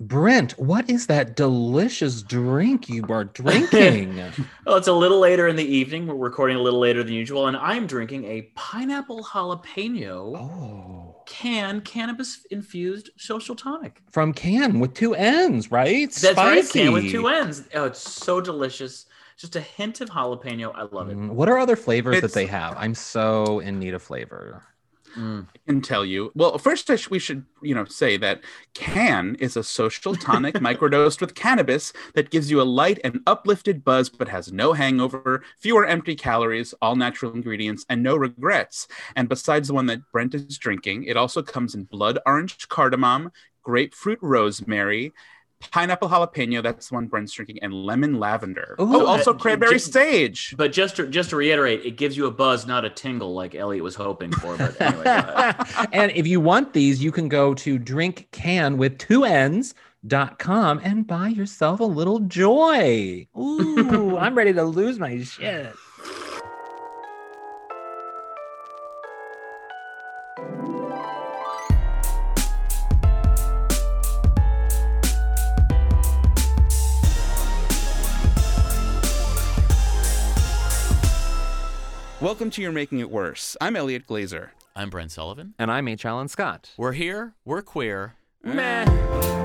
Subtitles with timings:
[0.00, 4.16] Brent, what is that delicious drink you are drinking?
[4.66, 6.08] well, it's a little later in the evening.
[6.08, 11.22] We're recording a little later than usual, and I'm drinking a pineapple jalapeno oh.
[11.26, 16.10] can cannabis infused social tonic from Cann with two ends, right?
[16.10, 16.80] That's Spicy.
[16.80, 17.62] right, Cann with two ends.
[17.74, 19.06] Oh, it's so delicious.
[19.36, 20.74] Just a hint of jalapeno.
[20.74, 21.16] I love it.
[21.16, 22.74] Mm, what are other flavors it's, that they have?
[22.76, 24.64] I'm so in need of flavor.
[25.16, 25.46] Mm.
[25.46, 26.32] I can tell you.
[26.34, 28.42] Well, first sh- we should, you know, say that
[28.74, 33.84] Cann is a social tonic microdosed with cannabis that gives you a light and uplifted
[33.84, 38.88] buzz, but has no hangover, fewer empty calories, all natural ingredients, and no regrets.
[39.14, 43.30] And besides the one that Brent is drinking, it also comes in blood orange cardamom,
[43.62, 45.12] grapefruit rosemary,
[45.70, 46.62] pineapple jalapeno.
[46.62, 48.76] That's the one Brent's drinking, and lemon lavender.
[48.80, 50.54] Ooh, oh, also uh, cranberry just, sage.
[50.56, 53.54] But just to, just to reiterate, it gives you a buzz, not a tingle, like
[53.54, 54.56] Elliot was hoping for.
[54.56, 58.98] But anyway, uh, and if you want these, you can go to drink Cann with
[58.98, 59.74] two ends
[60.06, 63.26] dot com and buy yourself a little joy.
[63.38, 65.74] Ooh, I'm ready to lose my shit.
[82.24, 83.54] Welcome to You're Making It Worse.
[83.60, 84.48] I'm Elliot Glazer.
[84.74, 85.52] I'm Brent Sullivan.
[85.58, 86.06] And I'm H.
[86.06, 86.70] Alan Scott.
[86.78, 87.34] We're here.
[87.44, 88.14] We're queer.
[88.42, 89.43] Meh.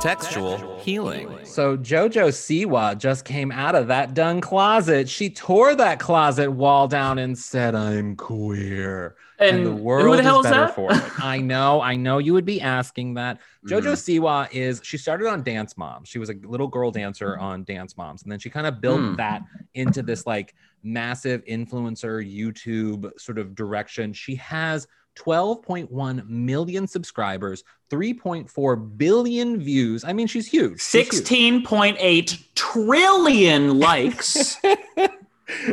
[0.00, 1.44] Textual healing.
[1.44, 5.08] So Jojo Siwa just came out of that done closet.
[5.08, 10.16] She tore that closet wall down and said, "I'm queer." And, and the world who
[10.16, 10.74] the hell is better that?
[10.74, 11.24] for it.
[11.24, 13.40] I know, I know you would be asking that.
[13.66, 14.20] JoJo mm.
[14.20, 16.08] Siwa is she started on Dance Moms.
[16.08, 17.42] She was a little girl dancer mm.
[17.42, 19.16] on Dance Moms, and then she kind of built mm.
[19.16, 19.42] that
[19.74, 24.12] into this like massive influencer YouTube sort of direction.
[24.12, 24.86] She has
[25.18, 30.04] 12.1 million subscribers, 3.4 billion views.
[30.04, 30.78] I mean, she's huge.
[30.78, 34.56] 16.8 trillion likes.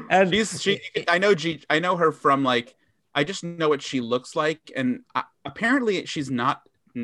[0.10, 2.76] and she's she I know G I know her from like
[3.14, 6.62] I just know what she looks like, and I, apparently she's not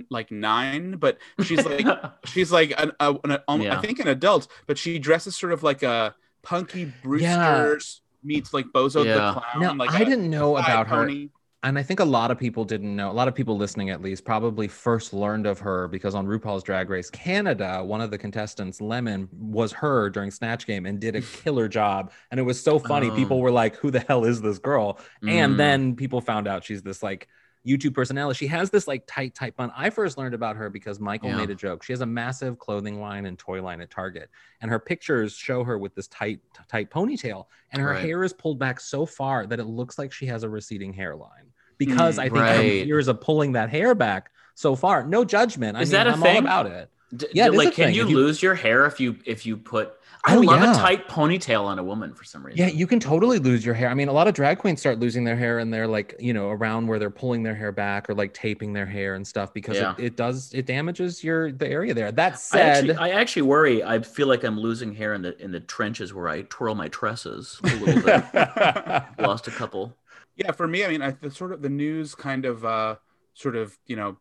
[0.10, 1.86] like nine, but she's like
[2.26, 3.16] she's like an, a,
[3.48, 3.78] an, yeah.
[3.78, 8.28] I think an adult, but she dresses sort of like a punky Brewster's yeah.
[8.28, 9.16] meets like Bozo yeah.
[9.16, 9.62] the clown.
[9.62, 11.30] Now, like I didn't know about pony.
[11.64, 13.12] And I think a lot of people didn't know.
[13.12, 16.64] A lot of people listening, at least, probably first learned of her because on RuPaul's
[16.64, 21.16] Drag Race Canada, one of the contestants, Lemon, was her during Snatch Game and did
[21.16, 22.12] a killer job.
[22.32, 23.12] And it was so funny.
[23.12, 23.42] People oh.
[23.42, 25.30] were like, "Who the hell is this girl?" Mm.
[25.30, 27.28] And then people found out she's this like
[27.68, 28.40] YouTube personality.
[28.40, 29.72] She has this like tight, tight bun.
[29.76, 31.38] I first learned about her because Michael yeah.
[31.38, 31.84] made a joke.
[31.84, 35.64] She has a massive clothing line and toy line at Target, and her pictures show
[35.64, 38.04] her with this tight, tight ponytail, and her right.
[38.04, 41.51] hair is pulled back so far that it looks like she has a receding hairline
[41.86, 42.86] because mm, I think right.
[42.86, 45.04] years of pulling that hair back so far.
[45.04, 45.76] No judgment.
[45.76, 46.36] I Is mean, that a I'm thing?
[46.36, 46.92] all about it.
[47.16, 50.36] D- yeah, like can you, you, lose your hair if you if you put I
[50.36, 50.74] oh, love yeah.
[50.74, 52.60] a tight ponytail on a woman for some reason.
[52.60, 53.90] Yeah, you can totally lose your hair.
[53.90, 56.32] I mean, a lot of drag queens start losing their hair and they're like, you
[56.32, 59.52] know, around where they're pulling their hair back or like taping their hair and stuff
[59.52, 59.96] because yeah.
[59.98, 62.12] it, it, does it damages your the area there.
[62.12, 63.84] That said, I actually, I actually, worry.
[63.84, 66.88] I feel like I'm losing hair in the in the trenches where I twirl my
[66.90, 69.04] tresses a little bit.
[69.20, 69.98] Lost a couple.
[70.36, 72.96] Yeah, for me, I mean, I, the sort of the news kind of, uh,
[73.34, 74.18] sort of, you know,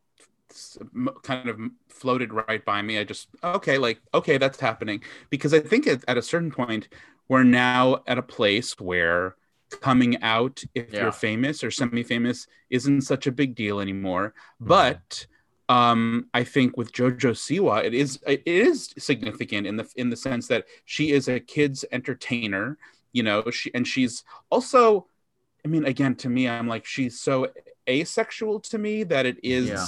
[1.22, 2.98] kind of floated right by me.
[2.98, 6.88] I just okay, like okay, that's happening because I think at, at a certain point
[7.28, 9.36] we're now at a place where
[9.80, 11.02] coming out if yeah.
[11.02, 14.34] you're famous or semi-famous isn't such a big deal anymore.
[14.60, 14.66] Mm-hmm.
[14.66, 15.26] But
[15.68, 20.16] um, I think with JoJo Siwa, it is it is significant in the in the
[20.16, 22.76] sense that she is a kids entertainer.
[23.12, 25.06] You know, she and she's also
[25.64, 27.48] I mean, again, to me, I'm like, she's so
[27.88, 29.86] asexual to me that it is yeah.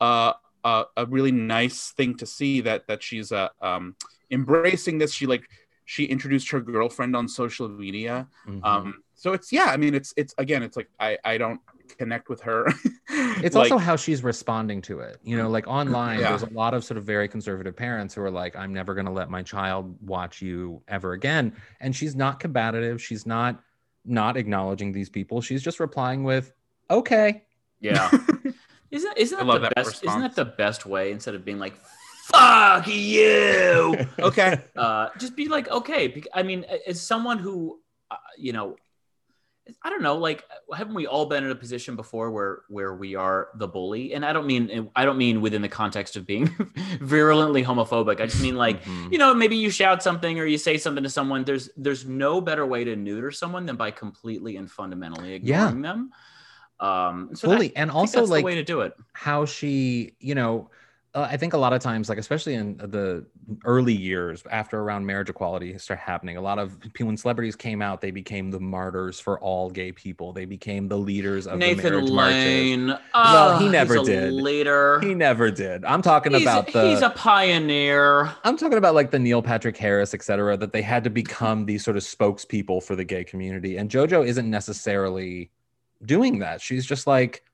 [0.00, 0.32] uh,
[0.64, 3.96] uh, a really nice thing to see that that she's uh, um,
[4.30, 5.12] embracing this.
[5.12, 5.48] She like
[5.84, 8.26] she introduced her girlfriend on social media.
[8.46, 8.64] Mm-hmm.
[8.64, 11.60] Um, so it's yeah, I mean, it's it's again, it's like I I don't
[11.98, 12.66] connect with her.
[13.08, 15.18] it's like, also how she's responding to it.
[15.22, 16.30] You know, like online, yeah.
[16.30, 19.06] there's a lot of sort of very conservative parents who are like, I'm never going
[19.06, 21.54] to let my child watch you ever again.
[21.80, 23.02] And she's not combative.
[23.02, 23.60] She's not
[24.04, 25.40] not acknowledging these people.
[25.40, 26.52] She's just replying with,
[26.90, 27.44] "Okay."
[27.80, 28.10] Yeah.
[28.90, 29.88] isn't isn't that the that best?
[29.88, 30.10] Response.
[30.10, 31.74] Isn't that the best way instead of being like,
[32.26, 33.96] "Fuck you"?
[34.18, 34.62] okay.
[34.76, 37.80] Uh, just be like, "Okay." I mean, as someone who,
[38.10, 38.76] uh, you know,
[39.82, 40.44] I don't know, like
[40.74, 44.12] haven't we all been in a position before where where we are the bully?
[44.12, 46.46] And I don't mean I don't mean within the context of being
[47.00, 48.20] virulently homophobic.
[48.20, 49.12] I just mean like, mm-hmm.
[49.12, 51.44] you know, maybe you shout something or you say something to someone.
[51.44, 55.92] There's there's no better way to neuter someone than by completely and fundamentally ignoring yeah.
[55.92, 56.12] them.
[56.80, 58.94] Um, so fully, that, and also like the way to do it.
[59.12, 60.70] How she, you know,
[61.14, 63.24] uh, I think a lot of times, like especially in the
[63.64, 67.80] early years after around marriage equality started happening, a lot of people when celebrities came
[67.80, 70.32] out, they became the martyrs for all gay people.
[70.32, 72.86] They became the leaders of Nathan the marriage Lane.
[72.86, 73.04] marches.
[73.14, 74.32] well, he never did.
[74.32, 75.00] Leader.
[75.00, 75.84] He never did.
[75.84, 76.90] I'm talking he's, about the.
[76.90, 78.34] he's a pioneer.
[78.42, 81.64] I'm talking about like the Neil Patrick Harris, et cetera, that they had to become
[81.64, 83.76] these sort of spokespeople for the gay community.
[83.76, 85.52] And JoJo isn't necessarily
[86.04, 86.60] doing that.
[86.60, 87.44] She's just like,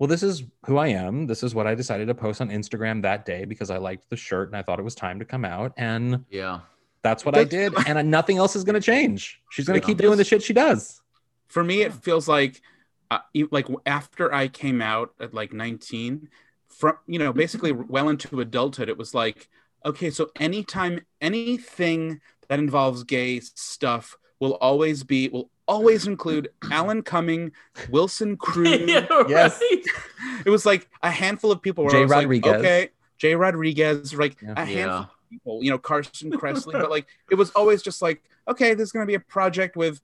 [0.00, 1.26] well, this is who I am.
[1.26, 4.16] This is what I decided to post on Instagram that day because I liked the
[4.16, 5.72] shirt and I thought it was time to come out.
[5.76, 6.60] And Yeah.
[7.02, 7.74] that's what I did.
[7.86, 9.40] And nothing else is going to change.
[9.50, 11.00] She's going to keep doing the shit she does.
[11.48, 12.60] for me it feels like
[13.10, 16.28] uh, e- like after i came out at like 19
[16.68, 19.48] from you know basically well into adulthood it was like
[19.84, 26.44] okay so anytime anything that involves gay stuff will always be will always include
[26.78, 27.52] alan cumming
[27.94, 29.58] wilson cruz Yeah, Yes.
[30.46, 32.54] it was like a handful of people were Jay always like, Rodriguez.
[32.60, 32.80] okay
[33.22, 34.54] jay rodriguez like Yeah.
[34.56, 34.98] a handful Yeah.
[35.00, 38.18] of people you know carson kressley but like it was always just like
[38.52, 40.00] okay there's going to be a project with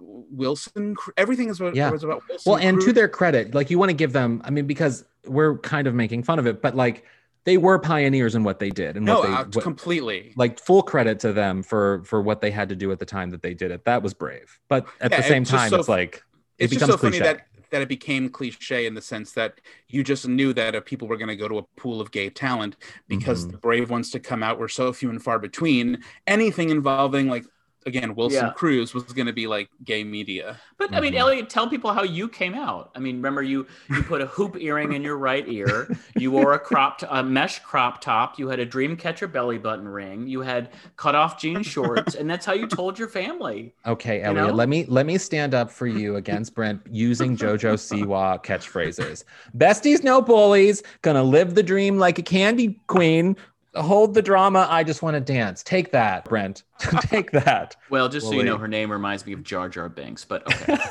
[0.00, 1.90] wilson everything is about, Yeah.
[1.90, 4.50] was about wilson Well, and to their credit, like you want to give them, I
[4.50, 7.04] mean, because we're kind of making fun of it, but like
[7.44, 10.58] they were pioneers in what they did and no what they, uh, what- completely like
[10.60, 13.42] full credit to them for for what they had to do at the time that
[13.42, 13.84] they did it.
[13.84, 14.58] That was brave.
[14.68, 16.22] But at Yeah, the same time, so- it's like
[16.58, 17.24] it it's just becomes so funny cliche.
[17.32, 21.06] that that it became cliche in the sense that you just knew that if people
[21.06, 22.76] were going to go to a pool of gay talent
[23.08, 23.50] because Mhm.
[23.52, 27.44] the brave ones to come out were so few and far between anything involving like
[27.88, 28.52] again wilson Yeah.
[28.52, 31.18] cruz was going to be like gay media But I mean, Mhm.
[31.18, 32.92] Elliot, tell people how you came out.
[32.94, 35.88] I mean, remember you you put a hoop earring in your right ear.
[36.16, 38.38] You wore a cropped a mesh crop top.
[38.38, 40.28] You had a dream catcher belly button ring.
[40.28, 43.74] You had cut off jean shorts, and that's how you told your family.
[43.86, 44.52] Okay, Elliot, know?
[44.54, 49.24] let me let me stand up for you against Brent using JoJo Siwa catchphrases.
[49.56, 50.82] Besties, no bullies.
[51.02, 53.36] Gonna live the dream like a candy queen.
[53.74, 54.66] Hold the drama.
[54.70, 55.62] I just want to dance.
[55.62, 56.62] Take that, Brent.
[57.02, 57.76] Take that.
[57.90, 60.24] Well, just so you know, her name reminds me of Jar Jar Binks.
[60.24, 60.76] But okay.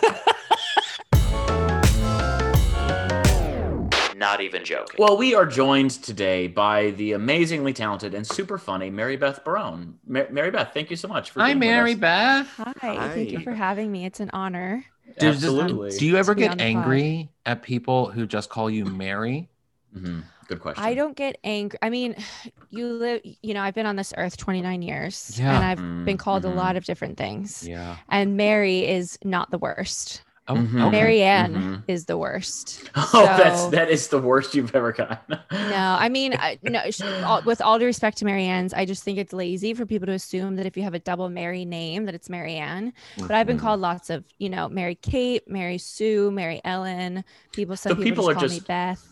[4.15, 4.95] Not even joking.
[4.97, 10.00] Well, we are joined today by the amazingly talented and super funny Mary Beth Barone.
[10.07, 12.00] Mar- Mary Beth, thank you so much for Hi, being with Mary us.
[12.00, 12.47] Beth.
[12.81, 14.06] Hi, thank you for having me.
[14.06, 14.83] It's an honor.
[15.19, 15.91] Does- does- Absolutely.
[16.00, 16.65] Do you ever get on pod.
[16.65, 19.50] angry at people who just call you Mary?
[19.95, 20.23] Mhm.
[20.47, 20.83] Good question.
[20.83, 21.77] I don't get angry.
[21.81, 22.15] I mean,
[22.69, 25.55] you live, you know, I've been on this earth 29 years Yeah.
[25.55, 27.67] and I've Mm, been called a lot of different things.
[27.67, 27.97] Yeah.
[28.09, 30.21] And Mary is not the worst.
[30.49, 30.79] Oh, Mhm.
[30.81, 30.89] okay.
[30.91, 31.83] Mary Ann Mhm.
[31.89, 32.89] is the worst.
[32.95, 35.38] Oh, that's So- that is the worst you've ever gotten.
[35.51, 36.89] No, I mean, I, no.
[36.89, 39.85] sh- all, with all due respect to Mary Ann's, I just think it's lazy for
[39.85, 42.94] people to assume that if you have a double Mary name, that it's Mary Ann.
[43.17, 43.61] But I've been Mhm.
[43.61, 47.25] called lots of, you know, Mary Kate, Mary Sue, Mary Ellen.
[47.51, 49.05] People, some So people, people just are call me just Beth.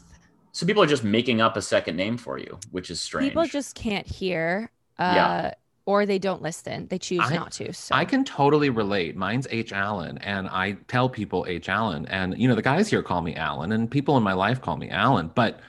[0.55, 3.31] So people are just making up a second name for you, which is strange.
[3.31, 5.53] People just can't hear, uh, Yeah.
[5.85, 6.87] or they don't listen.
[6.87, 7.73] They choose I- not to.
[7.73, 9.17] So I can totally relate.
[9.17, 9.73] Mine's H.
[9.73, 11.67] Allen, and I tell people H.
[11.67, 12.05] Allen.
[12.05, 14.77] And, you know, the guys here call me Allen, and people in my life call
[14.77, 15.59] me Allen, but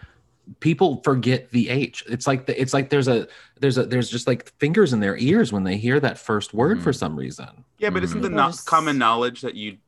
[0.60, 2.04] people forget the H.
[2.08, 3.26] It's like, the, it's like there's a,
[3.58, 6.80] there's a, there's just like fingers in their ears when they hear that first word
[6.80, 6.96] for Mhm.
[6.98, 7.64] some reason.
[7.78, 9.78] yeah but isn't the People not just- common knowledge that you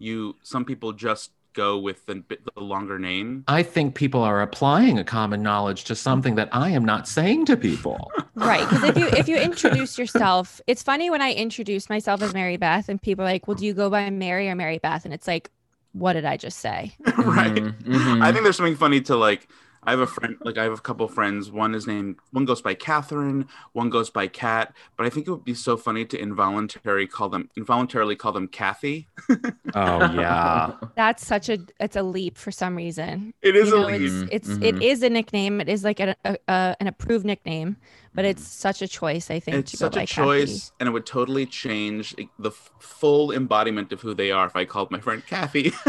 [0.00, 2.22] you some people just go with the,
[2.54, 6.70] the longer name I think people are applying a common knowledge to something that I
[6.70, 8.10] am not saying to people.
[8.34, 12.32] right because if you if you introduce yourself, it's funny when I introduce myself as
[12.32, 15.04] Mary Beth and people are like, "Well, do you go by Mary or Mary Beth?"
[15.04, 15.50] And it's like,
[15.92, 18.22] "What did I just say?" right Mhm, mhm.
[18.22, 19.48] I think there's something funny to like.
[19.88, 21.50] I have a friend, like I have a couple friends.
[21.50, 24.74] One is named, one goes by Catherine, one goes by Kat.
[24.98, 28.48] But I think it would be so funny to involuntarily call them, involuntarily call them
[28.48, 29.08] Kathy.
[29.30, 29.34] Oh,
[29.74, 30.74] yeah.
[30.94, 33.32] That's such a it's a leap for some reason.
[33.40, 34.02] It is you a leap.
[34.02, 34.62] it's it's mhm.
[34.62, 35.58] it is a nickname.
[35.58, 37.78] It is like a, a, a an approved nickname,
[38.18, 39.30] but it's such a choice.
[39.30, 40.26] I think It's to go such by a Kathy.
[40.46, 44.56] choice, and it would totally change the f- full embodiment of who they are if
[44.56, 45.72] I called my friend Kathy.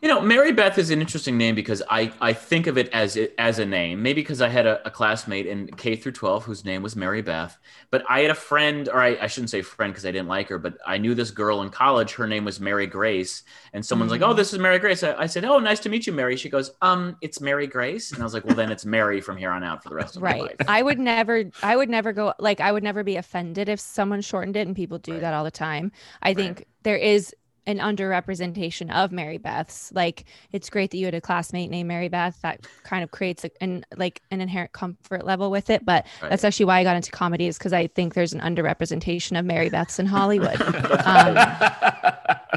[0.00, 3.18] You know, Mary Beth is an interesting name because I, I think of it as
[3.38, 4.02] as a name.
[4.02, 7.22] Maybe because I had a, a classmate in K through 12 whose name was Mary
[7.22, 7.56] Beth.
[7.90, 10.48] But I had a friend, or I, I shouldn't say friend because I didn't like
[10.50, 12.12] her, but I knew this girl in college.
[12.14, 13.44] Her name was Mary Grace.
[13.72, 14.28] And someone's like, Mhm.
[14.28, 15.02] Oh, this is Mary Grace.
[15.02, 16.36] I, I said, Oh, nice to meet you, Mary.
[16.36, 18.12] She goes, Um, it's Mary Grace.
[18.12, 20.16] And I was like, Well, then it's Mary from here on out for the rest
[20.16, 20.68] of my life Right.
[20.68, 24.20] I would never I would never go like I would never be offended if someone
[24.20, 25.20] shortened it and people do Right.
[25.22, 25.92] that all the time.
[26.22, 27.34] I think there is
[27.66, 29.90] an underrepresentation of Mary Beths.
[29.94, 32.38] Like it's great that you had a classmate named Mary Beth.
[32.42, 35.82] That kind of creates a, an like an inherent comfort level with it.
[35.84, 36.28] But Right.
[36.28, 39.46] that's actually why I got into comedy is because I think there's an underrepresentation of
[39.46, 40.60] Mary Beths in Hollywood.
[41.04, 41.36] Um,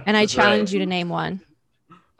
[0.05, 0.43] and I That's right.
[0.43, 1.41] challenge you to name one.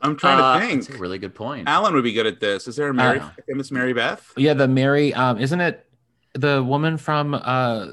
[0.00, 0.84] I'm trying Uh, to think.
[0.86, 1.68] That's a really good point.
[1.68, 2.68] Alan would be good at this.
[2.68, 4.32] Is there a Mary, Uh, famous Mary Beth?
[4.36, 5.87] Yeah, the Mary, um, isn't it
[6.40, 7.86] the woman from uh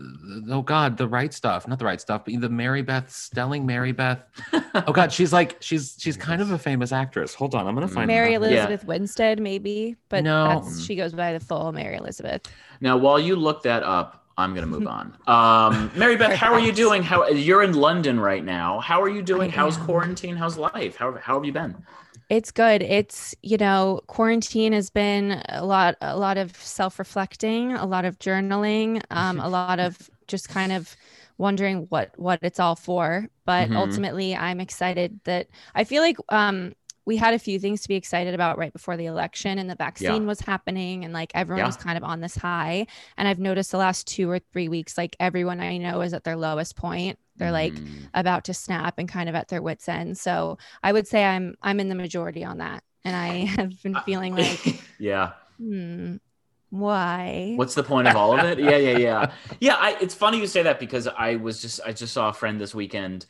[0.50, 3.92] oh god, the right stuff, not the right stuff, but the Mary Beth Stelling Mary
[3.92, 4.20] Beth.
[4.88, 7.34] Oh god, she's like she's she's kind of a famous actress.
[7.34, 8.36] Hold on, I'm gonna find Mary her.
[8.38, 10.48] Elizabeth Winstead, maybe, but No.
[10.48, 12.42] that's she goes by the full Mary Elizabeth.
[12.82, 15.16] Now, while you look that up, I'm gonna move on.
[15.28, 17.04] Um, Mary Beth, how are you doing?
[17.04, 18.80] How you're in London right now?
[18.82, 19.50] How are you doing?
[19.50, 20.36] How's quarantine?
[20.36, 20.96] How's life?
[20.98, 21.75] How how have you been?
[22.29, 22.82] It's good.
[22.82, 28.17] It's you know, quarantine has been a lot, a lot of self-reflecting, a lot of
[28.17, 30.96] journaling, um, a lot of just kind of
[31.38, 33.27] wondering what what it's all for.
[33.46, 33.75] But Mhm.
[33.75, 36.74] ultimately, I'm excited that I feel like um,
[37.05, 39.75] we had a few things to be excited about right before the election, and the
[39.75, 41.67] vaccine was happening, and like everyone Yeah.
[41.67, 42.88] was kind of on this high.
[43.17, 46.24] And I've noticed the last two or three weeks, like everyone I know is at
[46.24, 47.20] their lowest point.
[47.38, 50.18] They're like Mm, about to snap and kind of at their wits end.
[50.18, 52.84] So I would say I'm I'm in the majority on that.
[53.04, 55.34] And I have been feeling like, yeah.
[55.60, 56.15] hmm,
[56.70, 57.54] why?
[57.56, 58.60] What's the point of all of it?
[58.60, 59.75] Yeah, yeah, yeah, yeah.
[59.75, 62.60] I, it's funny you say that because I was just I just saw a friend
[62.60, 63.25] this weekend,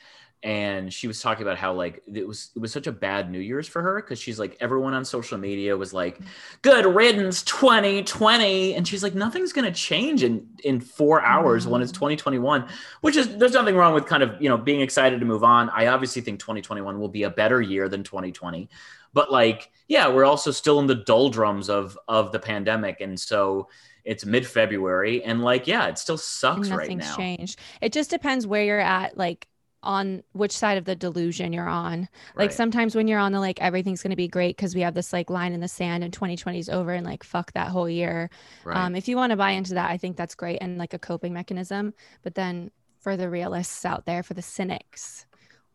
[0.46, 3.40] and she was talking about how like it was it was such a bad New
[3.40, 6.20] Year's for her because she's like everyone on social media was like,
[6.62, 11.92] "Good riddance, 2020," and she's like, "Nothing's gonna change in in four hours when it's
[11.92, 12.12] mm-hmm.
[12.12, 12.68] 2021."
[13.02, 15.72] Which is there's nothing wrong with kind of you know being excited to move on.
[15.72, 18.70] I obviously think 2021 will be a better year than 2020
[19.14, 23.70] but like yeah we're also still in the doldrums of of the pandemic and so
[24.04, 27.60] it's mid-february and like yeah it still sucks right Nothing's now changed.
[27.82, 29.48] It just depends where you're at, like
[29.86, 32.10] on which side of the delusion you're on.
[32.36, 35.14] Like sometimes when you're on the like everything's gonna be great because we have this
[35.14, 38.30] like line in the sand and 2020 is over and like fuck that whole year.
[38.64, 38.78] right.
[38.78, 41.00] Um, if you want to buy into that, I think that's great and like a
[41.00, 41.94] coping mechanism.
[42.24, 45.26] But then for the realists out there, for the cynics,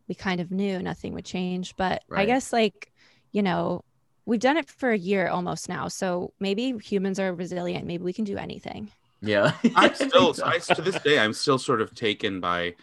[0.09, 1.77] we kind of knew nothing would change.
[1.77, 2.93] But I guess like,
[3.31, 3.85] you know,
[4.27, 5.87] we've done it for a year almost now.
[5.89, 7.87] So maybe humans are resilient.
[7.87, 8.91] Maybe we can do anything.
[9.23, 10.35] yeah I'm still.
[10.45, 12.75] I, to this day, I'm still sort of taken by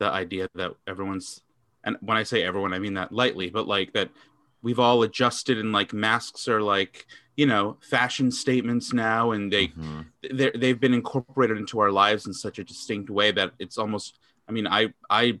[0.00, 1.42] the idea that everyone's,
[1.84, 4.10] and when I say everyone, I mean that lightly, but like that
[4.62, 9.68] we've all adjusted and like masks are like, you know, fashion statements now, and they
[9.68, 10.06] Mhm.
[10.38, 14.18] they're, they've been incorporated into our lives in such a distinct way that it's almost.
[14.48, 15.40] I mean, I I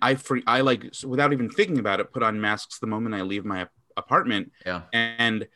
[0.00, 3.22] I free I like without even thinking about it, put on masks the moment I
[3.22, 5.46] leave my apartment, yeah and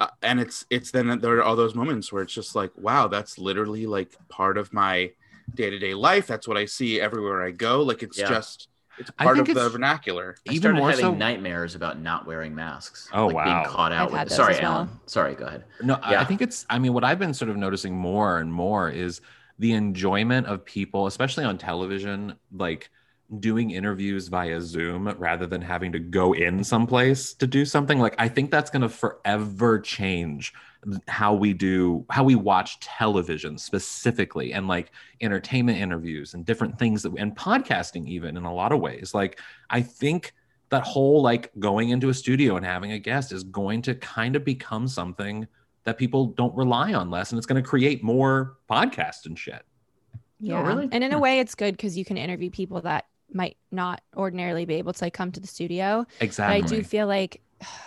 [0.00, 3.08] uh, and it's it's then there are all those moments where it's just like wow
[3.08, 5.12] that's literally like part of my
[5.54, 8.28] day-to-day life that's what i see everywhere i go like it's Yeah.
[8.28, 11.76] just it's I part of think the vernacular I Even started more having so- nightmares
[11.76, 13.08] about not wearing masks.
[13.14, 13.44] Oh, like wow.
[13.62, 14.28] Being caught out with.
[14.28, 14.72] those Sorry, well.
[14.72, 14.88] Alan.
[15.06, 15.34] Sorry.
[15.36, 15.64] Go ahead.
[15.84, 16.20] No, Yeah.
[16.20, 19.20] I think it's, I mean, what I've been sort of noticing more and more is
[19.60, 22.90] the enjoyment of people, especially on television, like
[23.38, 28.00] doing interviews via Zoom rather than having to go in someplace to do something.
[28.00, 30.52] Like, I think that's going to forever change
[31.08, 37.02] how we do, how we watch television specifically and like entertainment interviews and different things
[37.02, 39.12] that, and podcasting, even in a lot of ways.
[39.14, 40.34] Like, I think
[40.70, 44.36] that whole like going into a studio and having a guest is going to kind
[44.36, 45.46] of become something
[45.84, 49.64] that people don't rely on less and it's going to create more podcasts and shit
[50.40, 50.60] Yeah.
[50.60, 50.88] Oh, really?
[50.92, 54.64] And in a way, it's good because you can interview people that might not ordinarily
[54.64, 56.06] be able to like come to the studio.
[56.18, 57.40] But exactly I do feel like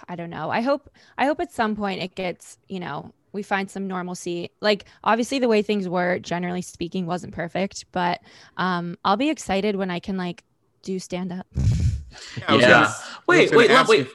[0.08, 0.50] I don't know.
[0.50, 4.52] I hope I hope at some point it gets, you know, we find some normalcy.
[4.62, 8.22] Like obviously the way things were generally speaking wasn't perfect, but
[8.58, 10.44] um I'll be excited when I can like
[10.84, 11.48] do stand up.
[12.48, 12.70] I was yeah.
[12.70, 12.94] gonna-
[13.28, 14.08] wait, wait, wait.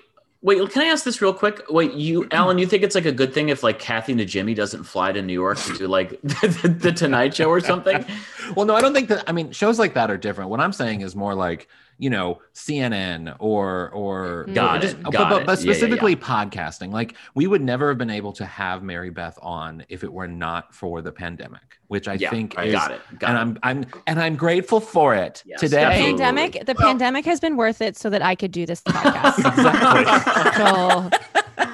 [0.42, 1.64] Wait, can I ask this real quick?
[1.70, 4.54] Wait, you, Alan, you think it's like a good thing if like Kathy and Jimmy
[4.54, 8.04] doesn't fly to New York to do like the, the Tonight Show or something?
[8.54, 10.72] well no i don't think that i mean shows like that are different what i'm
[10.72, 14.54] saying is more like you know cnn or or mm-hmm.
[14.54, 15.46] Got or just, it, but, got but, it.
[15.46, 15.72] but Yeah, yeah, yeah.
[15.74, 20.04] specifically podcasting like we would never have been able to have mary beth on if
[20.04, 23.00] it were not for the pandemic which i yeah, think I is got it.
[23.18, 23.60] Got and it.
[23.62, 27.40] i'm i'm and i'm grateful for it Yes, today The pandemic the Well- pandemic has
[27.40, 29.38] been worth it so that I could do this podcast.
[29.38, 31.10] exactly so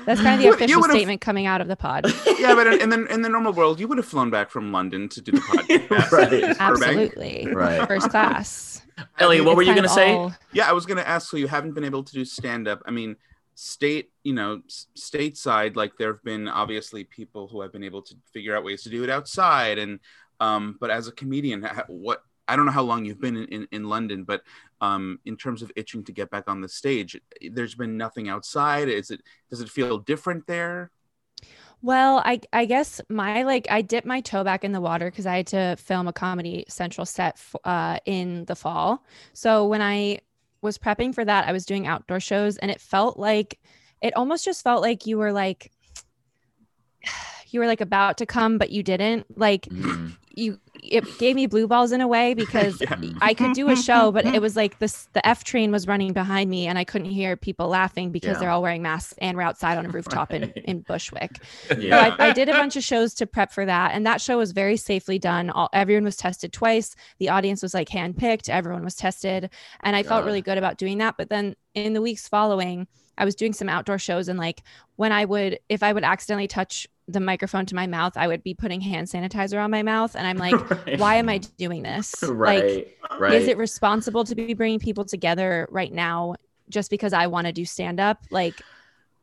[0.05, 2.07] that's kind of the You- you official would've- statement coming out of the pod.
[2.39, 4.71] yeah but in, in the in the normal world you would have flown back from
[4.73, 6.57] london to do the podcast Right.
[6.61, 7.49] Absolutely.
[7.53, 7.87] Right.
[7.89, 8.82] First class.
[9.19, 10.13] Ellie, what were you going to say?
[10.13, 11.31] all- Yeah, I was going to ask.
[11.31, 12.83] So you haven't been able to do stand up.
[12.87, 13.17] I mean,
[13.55, 14.63] state, you know,
[14.97, 18.83] stateside, like there have been obviously people who have been able to figure out ways
[18.85, 19.79] to do it outside.
[19.79, 20.01] And,
[20.41, 23.69] um, but as a comedian, what I don't know how long you've been in, in,
[23.71, 24.43] in London, but
[24.81, 27.19] um, in terms of itching to get back on the stage,
[27.51, 28.89] there's been nothing outside.
[28.89, 30.91] Is it, does it feel different there?
[31.83, 35.27] Well, I I guess my like I dipped my toe back in the water because
[35.27, 39.05] I had to film a Comedy Central set f- uh, in the fall.
[39.33, 40.21] So when I
[40.63, 43.59] was prepping for that, I was doing outdoor shows and it felt like
[44.01, 45.73] it almost just felt like you were like
[47.51, 50.17] you were like about to come but you didn't like mm.
[50.31, 52.97] you it gave me blue balls in a way because yeah.
[53.21, 56.13] I could do a show but it was like this the F train was running
[56.13, 58.41] behind me and I couldn't hear people laughing because yeah.
[58.41, 60.43] they're all wearing masks and we're outside on a rooftop right.
[60.43, 61.39] in, in Bushwick.
[61.83, 62.15] Yeah.
[62.19, 64.53] I, I, did a bunch of shows to prep for that and that show was
[64.53, 65.51] very safely done.
[65.51, 66.95] All everyone was tested twice.
[67.19, 70.99] The audience was like handpicked, everyone was tested and I felt really good about doing
[70.99, 71.17] that.
[71.17, 72.87] But then in the weeks following
[73.19, 74.63] I was doing some outdoor shows and like
[74.97, 78.43] when I would if I would accidentally touch the microphone to my mouth, I would
[78.43, 80.99] be putting hand sanitizer on my mouth and I'm like, right.
[80.99, 82.15] why am I doing this?
[82.23, 82.89] Right.
[83.13, 83.33] Like right.
[83.35, 86.35] is it responsible to be bringing people together right now
[86.71, 88.23] just because I want to do stand up?
[88.31, 88.55] Like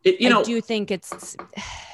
[0.04, 1.36] it, you I know, do you think it's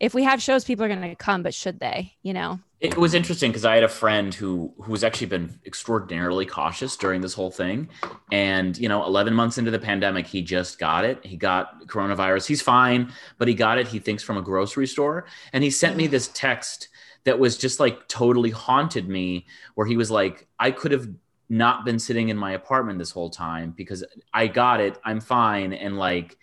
[0.00, 2.60] if we have shows people are going to come, but should they, you know?
[2.80, 6.96] it was interesting because I had a friend who who has actually been extraordinarily cautious
[6.96, 7.88] during this whole thing,
[8.30, 11.24] and you know, 11 months into the pandemic, he just got it.
[11.24, 12.46] He got coronavirus.
[12.46, 13.88] He's fine, but he got it.
[13.88, 16.88] He thinks from a grocery store, and he sent me this text
[17.24, 21.08] that was just like totally haunted me, where he was like, "I could have
[21.48, 24.96] not been sitting in my apartment this whole time because I got it.
[25.04, 26.36] I'm fine," and like,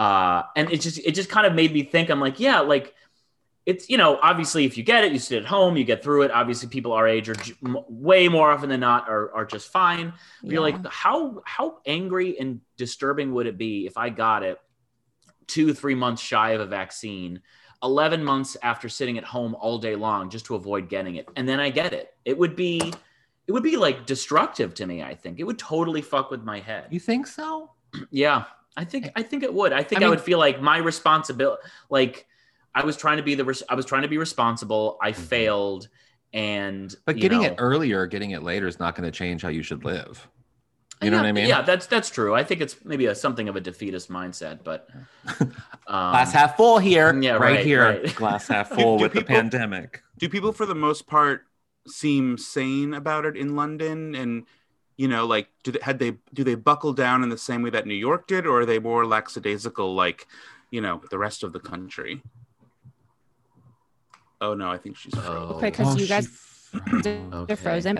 [0.00, 2.08] uh, and it just it just kind of made me think.
[2.08, 2.94] I'm like, yeah, like
[3.66, 6.22] it's you know obviously if you get it you sit at home you get through
[6.22, 6.30] it.
[6.30, 10.14] Obviously people our age are j- way more often than not are, are just fine.
[10.42, 10.52] Yeah.
[10.52, 14.58] you're like how how angry and disturbing would it be if i got it
[15.46, 17.42] two three months shy of a vaccine
[17.82, 21.46] 11 months after sitting at home all day long just to avoid getting it and
[21.46, 22.14] then i get it?
[22.24, 22.80] It would be
[23.46, 25.38] it would be like destructive to me i think.
[25.38, 26.86] It would totally fuck with my head.
[26.90, 27.72] You think so?
[28.10, 28.44] Yeah
[28.80, 30.78] i think i think it would i think i, mean, I would feel like my
[30.78, 32.26] responsibility like
[32.74, 34.98] I was trying to be the res- I was trying to be responsible.
[35.02, 35.22] I mm-hmm.
[35.22, 35.88] failed,
[36.32, 39.48] and but getting know, it earlier, getting it later is not going to change how
[39.48, 40.28] you should live.
[41.02, 41.46] You yeah, know what I mean?
[41.46, 42.34] Yeah, that's that's true.
[42.34, 44.88] I think it's maybe a, something of a defeatist mindset, but
[45.40, 45.50] um,
[45.86, 47.12] glass half full here.
[47.20, 47.82] Yeah, right, right here.
[47.82, 48.14] Right.
[48.14, 50.02] Glass half full with people, the pandemic.
[50.18, 51.42] Do people, for the most part,
[51.86, 54.14] seem sane about it in London?
[54.14, 54.44] And
[55.00, 57.70] you know, like, do they had they do they buckle down in the same way
[57.70, 60.26] that New York did, or are they more lackadaisical, like,
[60.70, 62.20] you know, the rest of the country?
[64.42, 65.20] Oh no, I think she's oh.
[65.22, 65.56] frozen.
[65.56, 65.60] Oh.
[65.62, 66.28] Because oh, you guys
[66.94, 67.54] okay.
[67.54, 67.98] are frozen.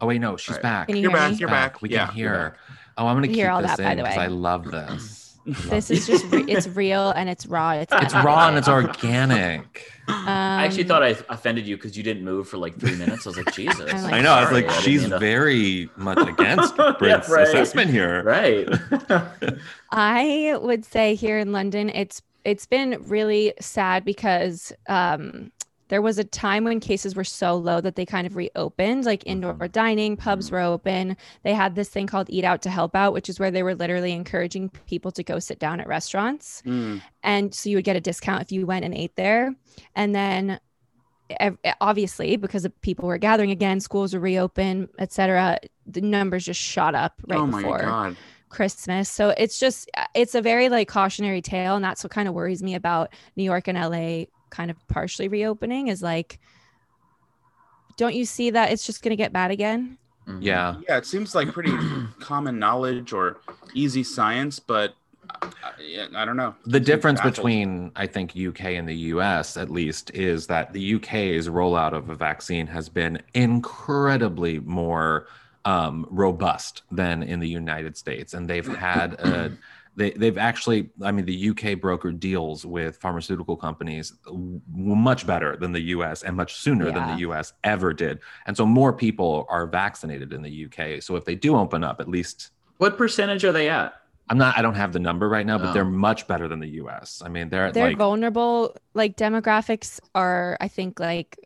[0.00, 0.62] Oh wait, no, she's right.
[0.62, 0.86] back.
[0.86, 1.32] Can you you're back.
[1.32, 1.36] Me?
[1.36, 1.72] You're back.
[1.74, 2.56] Ah, we yeah, can hear her.
[2.96, 5.27] Oh, I'm gonna keep hear all this that, in because I love this.
[5.48, 7.72] This is just re- it's real and it's raw.
[7.72, 9.92] It's, it's raw and it's organic.
[10.08, 13.26] Um, I actually thought I offended you because you didn't move for like three minutes.
[13.26, 13.92] I was like, Jesus.
[13.92, 14.32] Like, I know.
[14.32, 17.48] I was like, I she's very much against Brent's yeah, right.
[17.48, 18.22] assessment here.
[18.22, 18.68] Right.
[19.90, 25.50] I would say here in London, it's it's been really sad because um,
[25.88, 29.26] there was a time when cases were so low that they kind of reopened like
[29.26, 29.66] indoor mm-hmm.
[29.72, 30.56] dining pubs mm-hmm.
[30.56, 33.50] were open they had this thing called eat out to help out which is where
[33.50, 37.00] they were literally encouraging people to go sit down at restaurants mm.
[37.22, 39.54] and so you would get a discount if you went and ate there
[39.94, 40.60] and then
[41.80, 47.14] obviously because people were gathering again schools were reopened etc the numbers just shot up
[47.26, 48.16] right oh before God.
[48.48, 52.34] christmas so it's just it's a very like cautionary tale and that's what kind of
[52.34, 56.38] worries me about new york and la kind of partially reopening is like
[57.96, 60.40] don't you see that it's just going to get bad again mm-hmm.
[60.42, 61.72] yeah yeah it seems like pretty
[62.20, 63.38] common knowledge or
[63.74, 64.94] easy science but
[65.42, 65.50] uh,
[66.16, 66.54] I don't know.
[66.64, 71.48] The difference between I think UK and the US at least is that the UK's
[71.48, 75.26] rollout of a vaccine has been incredibly more
[75.64, 79.52] um, robust than in the United States, and they've had a
[79.98, 84.14] they, they've actually i mean the uk broker deals with pharmaceutical companies
[84.72, 86.94] much better than the us and much sooner yeah.
[86.94, 88.20] than the us ever did.
[88.46, 92.00] And so more people are vaccinated in the uk so if they do open up
[92.00, 93.94] at least what percentage are they at?
[94.30, 95.72] I'm not i don't have the number right now but oh.
[95.72, 100.56] they're much better than the us i mean they're they're like, vulnerable like demographics are
[100.60, 101.36] i think like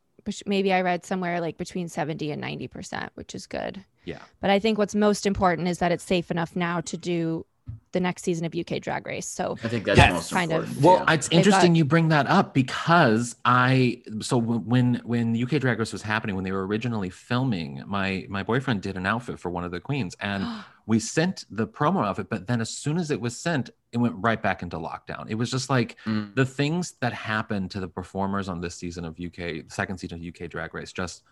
[0.46, 3.84] maybe i read somewhere like between 70 and 90 percent which is good.
[4.04, 4.18] Yeah.
[4.40, 7.46] But i think what's most important is that it's safe enough now to do
[7.92, 9.28] the next season of UK Drag Race.
[9.28, 10.12] So I think that's yes.
[10.12, 10.76] most kind important.
[10.78, 10.84] of.
[10.84, 11.14] Well, yeah.
[11.14, 15.92] it's interesting got, you bring that up because I so when when UK Drag Race
[15.92, 19.64] was happening when they were originally filming, my my boyfriend did an outfit for one
[19.64, 20.46] of the queens and
[20.86, 23.98] we sent the promo of it, but then as soon as it was sent, it
[23.98, 25.26] went right back into lockdown.
[25.28, 26.34] It was just like mm.
[26.34, 30.26] the things that happened to the performers on this season of UK, second season of
[30.26, 31.22] UK Drag Race, just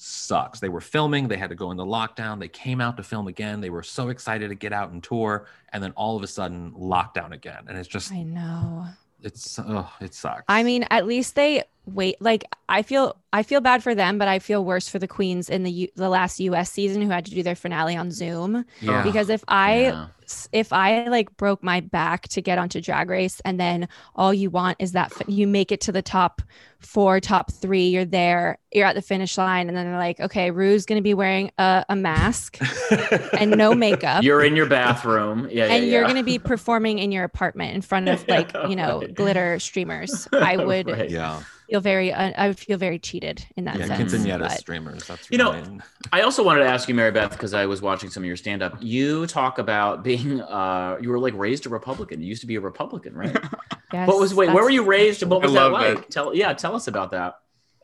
[0.00, 0.60] sucks.
[0.60, 2.40] They were filming, they had to go into lockdown.
[2.40, 3.60] They came out to film again.
[3.60, 6.72] They were so excited to get out and tour, and then all of a sudden,
[6.72, 7.64] lockdown again.
[7.68, 8.86] And it's just I know.
[9.22, 10.44] It's oh, it sucks.
[10.48, 14.26] I mean, at least they wait like I feel I feel bad for them, but
[14.28, 17.24] I feel worse for the queens in the U- the last US season who had
[17.26, 18.64] to do their finale on Zoom.
[18.80, 19.02] Yeah.
[19.02, 20.06] Because if I Yeah.
[20.52, 24.50] if I like broke my back to get onto Drag Race, and then all you
[24.50, 26.42] want is that fi- you make it to the top
[26.80, 30.50] four, top three, you're there, you're at the finish line, and then they're like, okay,
[30.50, 32.58] Rue's gonna be wearing a, a mask
[33.38, 34.22] and no makeup.
[34.24, 35.48] You're in your bathroom.
[35.50, 35.66] Yeah.
[35.66, 38.76] and yeah, you're going to be performing in your apartment in front of like you
[38.76, 39.14] know Right.
[39.14, 41.10] glitter streamers i would Right.
[41.10, 41.42] yeah.
[41.70, 43.86] Feel very uh, i would feel very cheated in that Yeah.
[43.86, 45.06] sense Quinceanera but- streamers.
[45.06, 45.62] That's You know.
[46.12, 48.36] I also wanted to ask you, Mary Beth, because I was watching some of your
[48.36, 48.76] stand up.
[48.80, 52.20] You talk about being, uh, you were like raised a Republican.
[52.20, 53.36] You used to be a Republican, right?
[53.92, 55.98] yes, what was, wait, where were you raised and what I was that like?
[55.98, 56.10] it.
[56.10, 57.34] Tell, yeah, tell us about that.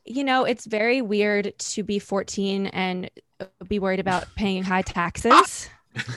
[0.05, 3.11] you know it's very weird to be 14 and
[3.68, 5.68] be worried about paying high taxes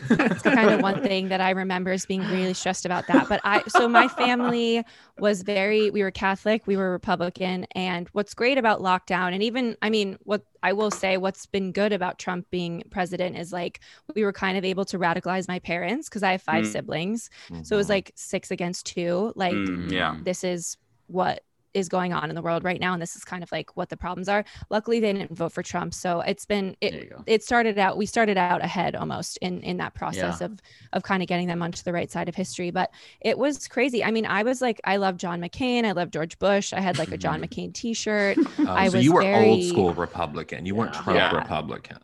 [0.10, 3.28] it's kind of one thing that I remember as being really stressed about that.
[3.30, 4.84] But I, so my family
[5.20, 7.66] was very, we were Catholic, we were Republican.
[7.76, 11.72] And what's great about lockdown, and even, I mean, what I will say, what's been
[11.72, 13.80] good about Trump being president is like
[14.16, 16.72] we were kind of able to radicalize my parents because I have five Mm.
[16.72, 17.30] siblings.
[17.64, 19.32] So it was like six against two.
[19.36, 20.16] Like, Mm, yeah.
[20.22, 23.44] this is what is going on in the world right now and this is kind
[23.44, 26.76] of like what the problems are luckily they didn't vote for trump so it's been
[26.82, 30.60] it, it started out we started out ahead almost in in that process of
[30.94, 32.90] of kind of getting them onto the right side of history but
[33.22, 36.38] it was crazy i mean i was like i love john mccain i love george
[36.40, 39.64] bush i had like a john mccain t-shirt Oh, I so was you were old
[39.64, 40.66] school Republican.
[40.66, 41.02] You weren't Yeah.
[41.02, 41.36] Trump Yeah.
[41.38, 41.98] Republican.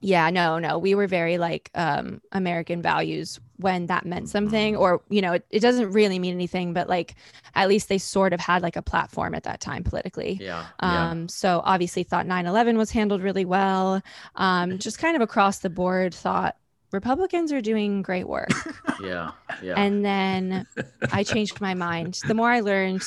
[0.00, 5.00] yeah no no we were very like um american values when that meant something or
[5.08, 7.14] you know it, it doesn't really mean anything but like
[7.54, 10.66] at least they sort of had like a platform at that time politically Yeah.
[10.82, 11.10] yeah.
[11.10, 14.02] Um, so obviously thought 9-11 was handled really well.
[14.36, 16.56] Um, just kind of across the board thought
[16.92, 18.50] Republicans are doing great work.
[19.02, 19.32] Yeah.
[19.62, 19.74] Yeah.
[19.76, 20.66] And then
[21.10, 22.20] I changed my mind.
[22.28, 23.02] The more I learned,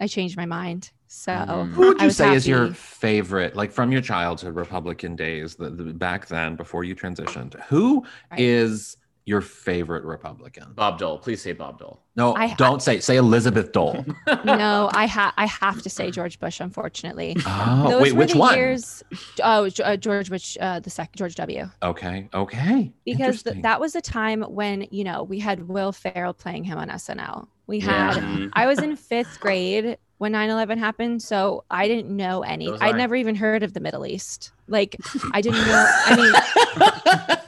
[0.00, 0.90] I changed my mind.
[1.08, 1.70] So Mhm.
[1.70, 5.70] Who would you was say is your favorite, like from your childhood Republican days, the,
[5.70, 7.54] the back then before you transitioned?
[7.68, 8.04] Who
[8.36, 9.05] is Right.
[9.26, 10.72] Your favorite Republican?
[10.74, 11.18] Bob Dole.
[11.18, 12.00] Please say Bob Dole.
[12.16, 13.00] No, I ha- don't say.
[13.00, 14.02] Say Elizabeth Dole.
[14.44, 17.36] no, I ha- I have to say George Bush, unfortunately.
[17.44, 18.56] Oh, Those wait, were which the one?
[18.56, 19.02] years.
[19.42, 21.68] Oh, uh, George Bush, uh, the second George W.
[21.82, 22.92] Okay, okay.
[23.04, 26.78] Because th- that was a time when you know we had Will Ferrell playing him
[26.78, 27.48] on SNL.
[27.66, 28.14] We Yeah.
[28.14, 28.50] had Mm.
[28.54, 31.20] I was in fifth grade when 9 11 happened.
[31.20, 32.72] So I didn't know any.
[32.80, 34.52] I'd never even heard of the Middle East.
[34.68, 34.96] Like,
[35.32, 35.86] I didn't know.
[36.06, 37.38] I mean,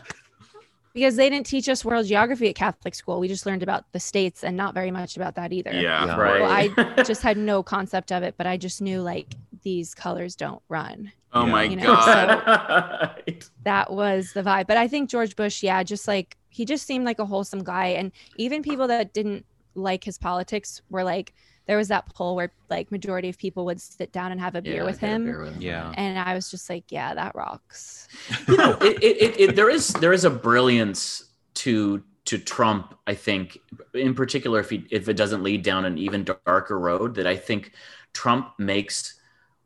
[0.99, 3.21] because they didn't teach us world geography at Catholic school.
[3.21, 5.73] We just learned about the states and not very much about that either.
[5.73, 6.07] Yeah.
[6.07, 6.17] Yeah.
[6.17, 6.41] Right.
[6.77, 10.35] Well, I just had no concept of it, but I just knew like these colors
[10.35, 11.13] don't run.
[11.33, 11.53] Oh Yeah.
[11.53, 13.13] my You know, god.
[13.29, 13.49] Right.
[13.63, 14.67] That was the vibe.
[14.67, 17.89] But I think George Bush, yeah, just like he just seemed like a wholesome guy.
[17.89, 21.33] And even people that didn't like his politics were like,
[21.69, 24.63] there was that poll where like majority of people would sit down and have a
[24.63, 25.25] beer Yeah, with get a him.
[25.25, 25.63] beer with him.
[25.63, 25.93] Yeah.
[25.97, 28.09] And I was just like, yeah, that rocks.
[28.49, 31.23] you know, it, it, it, it, there is there is a brilliance
[31.55, 32.95] to to Trump.
[33.07, 33.59] I think,
[33.95, 37.37] in particular, if he if it doesn't lead down an even darker road, that I
[37.37, 37.73] think
[38.15, 39.15] Trump makes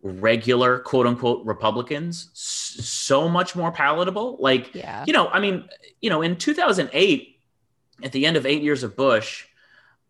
[0.02, 4.36] regular quote unquote Republicans so much more palatable.
[4.40, 5.04] Like, Yeah.
[5.06, 5.68] you know, I mean,
[6.00, 7.38] you know, in 2008,
[8.02, 9.46] at the end of eight years of Bush,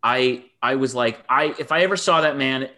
[0.03, 2.69] I I was like, I if I ever saw that man,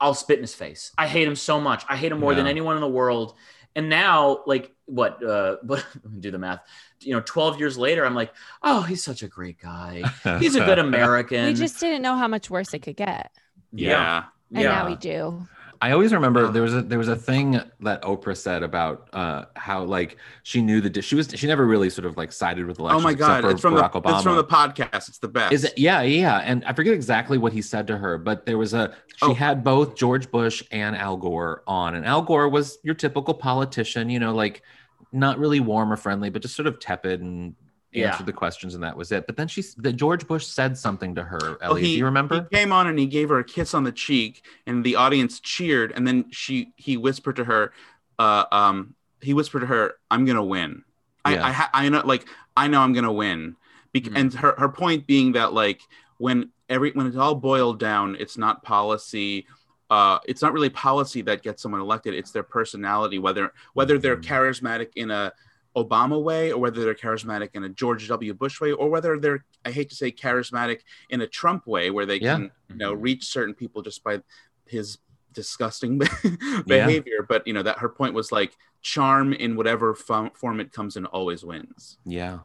[0.00, 0.92] I'll spit in his face.
[0.98, 1.84] I hate him so much.
[1.88, 3.34] I hate him more than anyone in the world.
[3.74, 5.24] And now, like, what?
[5.24, 6.60] Uh, but let me do the math.
[7.00, 10.02] You know, 12 years later, I'm like, oh, he's such a great guy.
[10.38, 11.46] He's a good American.
[11.46, 13.32] We just didn't know how much worse it could get.
[13.72, 14.24] Yeah.
[14.50, 14.68] And yeah.
[14.68, 15.46] now we do.
[15.82, 19.46] I always remember there was a there was a thing that Oprah said about uh,
[19.56, 22.76] how like she knew the she was she never really sort of like sided with
[22.76, 22.96] the left.
[22.96, 23.44] Oh my god.
[23.46, 24.14] It's from the Obama.
[24.14, 25.08] it's from the podcast.
[25.08, 25.52] It's the best.
[25.52, 25.76] Is it?
[25.76, 26.38] Yeah, yeah.
[26.38, 29.34] And I forget exactly what he said to her, but there was a she Oh.
[29.34, 34.08] had both George Bush and Al Gore on, and Al Gore was your typical politician,
[34.08, 34.62] you know, like
[35.10, 37.54] not really warm or friendly, but just sort of tepid and
[37.92, 38.10] Yeah.
[38.12, 39.26] answered the questions, and that was it.
[39.26, 41.38] But then she, the George Bush said something to her.
[41.42, 42.46] Oh, Ellie, do you remember?
[42.50, 45.40] He came on and he gave her a kiss on the cheek, and the audience
[45.40, 45.92] cheered.
[45.94, 47.72] And then she he whispered to her,
[48.18, 50.84] uh, um, he whispered to her, "I'm gonna win.
[51.24, 51.46] I Yeah.
[51.46, 52.26] I, ha- I know like
[52.56, 53.56] I know I'm gonna win."
[53.92, 54.18] Bec- Mhm.
[54.18, 55.82] And her her point being that like
[56.16, 59.46] when every when it's all boiled down, it's not policy.
[59.90, 62.14] Uh, it's not really policy that gets someone elected.
[62.14, 64.24] It's their personality, whether whether they're Mhm.
[64.24, 65.32] charismatic in a
[65.76, 68.34] Obama way, or whether they're charismatic in a George W.
[68.34, 70.80] Bush way, or whether they're I hate to say charismatic
[71.10, 72.34] in a Trump way, where they Yeah.
[72.36, 73.02] can you know Mhm.
[73.02, 74.20] reach certain people just by
[74.66, 74.98] his
[75.32, 75.98] disgusting
[76.66, 77.24] behavior.
[77.26, 80.96] But you know that her point was like charm in whatever fo- form it comes
[80.96, 81.98] in always wins.
[82.04, 82.40] Yeah.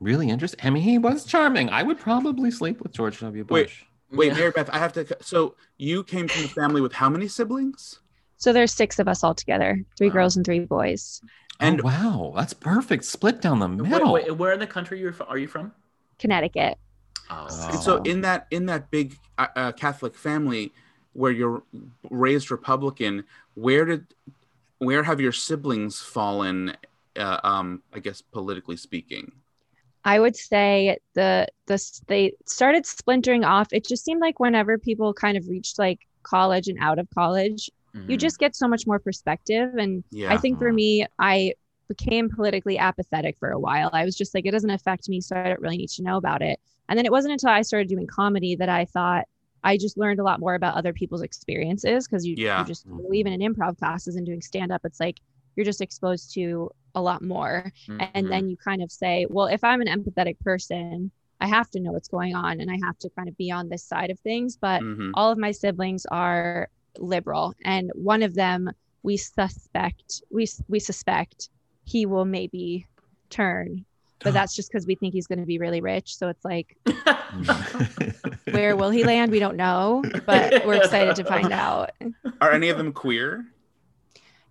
[0.00, 0.60] Really interesting.
[0.62, 1.70] I mean, he was charming.
[1.70, 3.44] I would probably sleep with George W.
[3.48, 3.64] Wait.
[3.66, 3.84] Bush.
[4.10, 4.34] Wait, Yeah.
[4.38, 5.06] Mary Beth, I have to.
[5.22, 8.00] So you came from a family with how many siblings?
[8.36, 10.14] So there's six of us all together, three wow.
[10.14, 11.22] girls and three boys.
[11.60, 13.04] And oh, wow, that's perfect.
[13.04, 14.12] Split down the middle.
[14.12, 15.72] Wait, wait, where in the country you're are you from?
[16.18, 16.78] Connecticut.
[17.30, 17.48] Oh.
[17.48, 20.72] So in that in that big uh, uh, Catholic family
[21.12, 21.62] where you're
[22.10, 24.06] raised Republican, where did
[24.78, 26.76] where have your siblings fallen?
[27.16, 29.32] Uh, um, I guess politically speaking.
[30.04, 33.68] I would say the the they started splintering off.
[33.72, 37.70] It just seemed like whenever people kind of reached like college and out of college,
[37.94, 38.10] mm-hmm.
[38.10, 39.74] you just get so much more perspective.
[39.74, 40.32] And yeah.
[40.32, 41.54] I think for me, I
[41.88, 43.90] became politically apathetic for a while.
[43.92, 46.16] I was just like, it doesn't affect me, so I don't really need to know
[46.16, 46.58] about it.
[46.88, 49.24] And then it wasn't until I started doing comedy that I thought
[49.62, 52.60] I just learned a lot more about other people's experiences because you, yeah.
[52.60, 53.14] you just mm-hmm.
[53.14, 55.20] even in improv classes and doing stand up, it's like
[55.56, 57.72] you're just exposed to a lot more.
[57.88, 58.04] Mm-hmm.
[58.14, 61.80] And then you kind of say, well, if I'm an empathetic person, I have to
[61.80, 64.20] know what's going on and I have to kind of be on this side of
[64.20, 64.56] things.
[64.56, 65.12] But mm-hmm.
[65.14, 68.70] all of my siblings are liberal, and one of them
[69.02, 71.50] we suspect we we suspect
[71.84, 72.86] he will maybe
[73.28, 73.84] turn
[74.24, 76.16] but that's just because we think he's going to be really rich.
[76.16, 76.76] So it's like,
[78.50, 79.30] where will he land?
[79.30, 81.90] We don't know, but we're excited to find out.
[82.40, 83.46] Are any of them queer?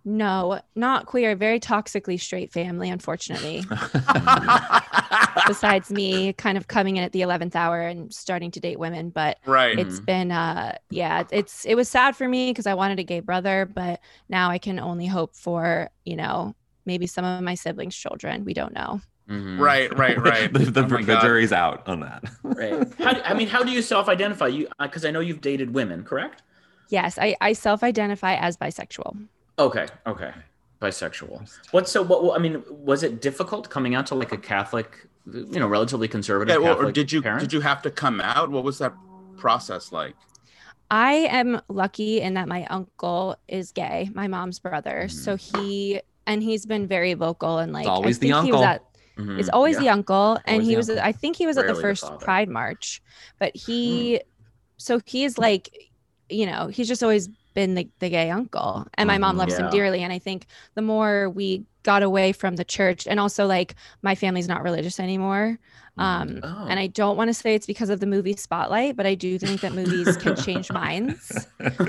[0.06, 1.34] No, not queer.
[1.34, 3.64] Very toxically straight family, unfortunately.
[5.46, 9.08] Besides me kind of coming in at the 11th hour and starting to date women,
[9.08, 9.78] but right.
[9.78, 13.20] it's been uh yeah, it's it was sad for me because I wanted a gay
[13.20, 17.96] brother, but now I can only hope for, you know, maybe some of my siblings'
[17.96, 18.44] children.
[18.44, 19.00] We don't know.
[19.28, 19.58] Mm-hmm.
[19.58, 20.52] Right, right, right.
[20.52, 22.24] the, the, oh the jury's out on that.
[22.42, 22.86] right.
[22.98, 24.48] How do, I mean, how do you self-identify?
[24.48, 26.42] You because uh, I know you've dated women, correct?
[26.90, 29.26] Yes, I, I self-identify as bisexual.
[29.58, 29.86] Okay.
[30.06, 30.32] Okay.
[30.80, 31.50] Bisexual.
[31.70, 31.88] What?
[31.88, 32.38] So what?
[32.38, 36.54] I mean, was it difficult coming out to like a Catholic, you know, relatively conservative?
[36.54, 36.58] Yeah.
[36.58, 37.40] Well, Catholic or did you parent?
[37.40, 38.50] did you have to come out?
[38.50, 38.92] What was that
[39.36, 40.14] process like?
[40.90, 45.04] I am lucky in that my uncle is gay, my mom's brother.
[45.06, 45.16] Mm-hmm.
[45.16, 48.62] So he and he's been very vocal and like it's always the uncle.
[48.62, 48.82] At,
[49.16, 49.38] mm-hmm.
[49.38, 49.82] It's always yeah.
[49.82, 50.90] the uncle, and always he was.
[50.90, 51.04] Uncle.
[51.04, 53.02] I think he was Rarely at the first the Pride March,
[53.38, 54.20] but he, mm.
[54.76, 55.90] so is like,
[56.28, 59.40] you know, he's just always been the, the gay uncle and my mom mm-hmm.
[59.40, 59.64] loves yeah.
[59.64, 63.46] him dearly and i think the more we got away from the church and also
[63.46, 65.58] like my family's not religious anymore
[65.96, 66.66] um oh.
[66.68, 69.38] and i don't want to say it's because of the movie spotlight but i do
[69.38, 71.46] think that movies can change minds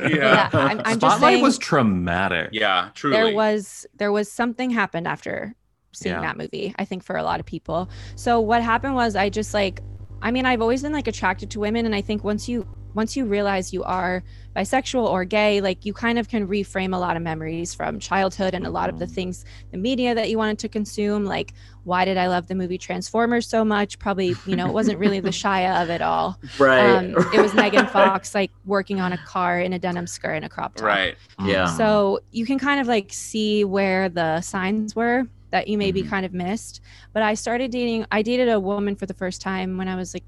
[0.08, 5.08] yeah, I'm, I'm spotlight saying, was traumatic yeah truly there was there was something happened
[5.08, 5.56] after
[5.94, 6.22] seeing yeah.
[6.22, 9.54] that movie i think for a lot of people so what happened was i just
[9.54, 9.82] like
[10.22, 13.16] i mean i've always been like attracted to women and i think once you once
[13.16, 14.24] you realize you are
[14.56, 18.54] bisexual or gay, like you kind of can reframe a lot of memories from childhood
[18.54, 21.26] and a lot of the things, the media that you wanted to consume.
[21.26, 21.54] Like,
[21.84, 24.00] why did I love the movie Transformers so much?
[24.00, 26.40] Probably, you know, it wasn't really the Shia of it all.
[26.58, 26.80] Right.
[26.80, 30.46] Um, it was Megan Fox, like working on a car in a denim skirt and
[30.46, 30.86] a crop top.
[30.86, 31.18] Right.
[31.44, 31.66] Yeah.
[31.76, 36.10] So you can kind of like see where the signs were that you maybe mm-hmm.
[36.10, 36.82] kind of missed.
[37.14, 40.14] But I started dating, I dated a woman for the first time when I was
[40.14, 40.24] like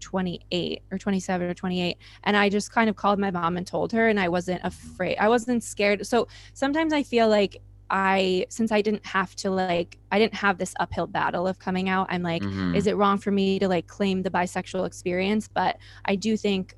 [0.00, 3.92] 28 or 27 or 28 and i just kind of called my mom and told
[3.92, 8.70] her and i wasn't afraid i wasn't scared so sometimes i feel like i since
[8.70, 12.22] i didn't have to like i didn't have this uphill battle of coming out i'm
[12.22, 12.74] like mm-hmm.
[12.74, 16.76] is it wrong for me to like claim the bisexual experience but i do think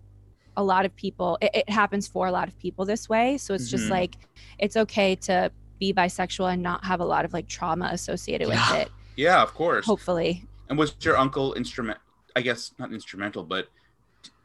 [0.57, 3.55] a lot of people it, it happens for a lot of people this way so
[3.55, 3.77] it's mm-hmm.
[3.77, 4.17] just like
[4.59, 8.73] it's okay to be bisexual and not have a lot of like trauma associated yeah.
[8.73, 11.99] with it yeah of course hopefully and was your uncle instrument
[12.37, 13.69] I guess not instrumental, but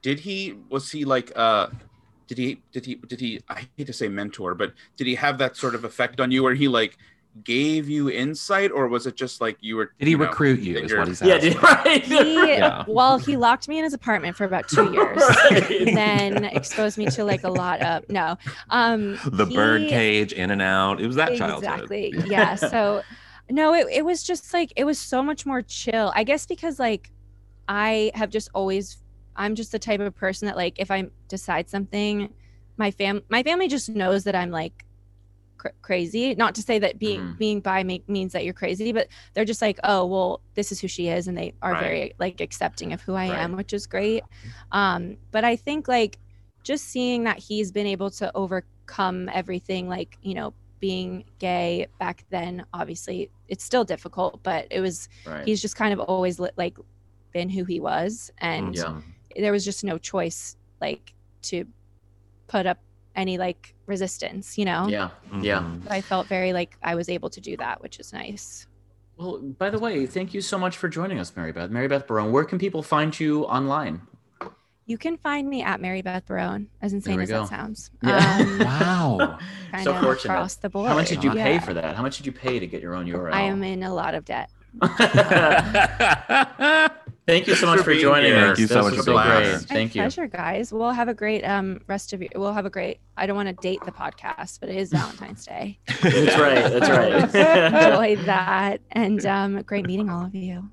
[0.02, 1.68] did he was he like uh
[2.28, 5.38] did he did he did he I hate to say mentor, but did he have
[5.40, 6.98] that sort of effect on you where he like
[7.44, 10.62] gave you insight or was it just like you were did he you know, recruit
[10.62, 12.04] you is what he's yeah, did, right.
[12.04, 12.86] he, yeah.
[12.88, 15.22] well he locked me in his apartment for about two years
[15.52, 15.86] right.
[15.94, 18.38] then exposed me to like a lot of no
[18.70, 22.32] um the he, bird cage in and out it was that exactly childhood.
[22.32, 23.02] yeah so
[23.50, 26.80] no it, it was just like it was so much more chill i guess because
[26.80, 27.12] like
[27.68, 28.98] I have just always
[29.36, 32.34] I'm just the type of person that like if I decide something,
[32.78, 34.86] my fam my family just knows that I'm like
[35.58, 36.36] cr- crazy.
[36.36, 37.38] Not to say that being mm-hmm.
[37.38, 40.80] being bi make, means that you're crazy, but they're just like, oh well, this is
[40.80, 41.82] who she is, and they are right.
[41.84, 43.40] very like accepting of who I right.
[43.40, 44.24] am, which is great.
[44.72, 46.18] Um, but I think like
[46.64, 52.26] just seeing that he's been able to overcome everything, like you know being gay back
[52.30, 55.48] then obviously it's still difficult but it was right.
[55.48, 56.78] he's just kind of always li- like
[57.36, 59.02] been who he was and yeah.
[59.36, 61.66] there was just no choice like to
[62.48, 62.78] put up
[63.14, 65.10] any like resistance you know yeah
[65.42, 65.86] yeah mm-hmm.
[65.90, 68.68] i felt very like i was able to do that which is nice
[69.18, 72.08] well by the way thank you so much for joining us mary beth mary beth
[72.08, 74.02] barone where can people find you online
[74.88, 77.40] You can find me at Mary Beth Barone, as insane as go.
[77.40, 77.90] that sounds.
[78.04, 78.38] Yeah.
[78.38, 79.40] Um, wow.
[79.82, 80.36] so fortunate.
[80.36, 80.90] Across the board.
[80.90, 81.44] How much did you yeah.
[81.44, 81.96] pay for that?
[81.96, 83.34] How much did you pay to get your own URL?
[83.34, 84.52] I am in a lot of debt.
[87.28, 88.58] Thank you so much for, joining us.
[88.58, 89.62] Thank you so much for so great.
[89.62, 90.02] Thank you.
[90.02, 90.72] Pleasure, guys.
[90.72, 92.30] We'll have a great um rest of you.
[92.36, 93.00] We'll have a great.
[93.18, 95.80] I don't want to date the podcast, but it is Valentine's Day.
[96.02, 96.72] that's right.
[96.72, 97.14] That's right.
[98.14, 100.70] Enjoy that, and um, great meeting all of you.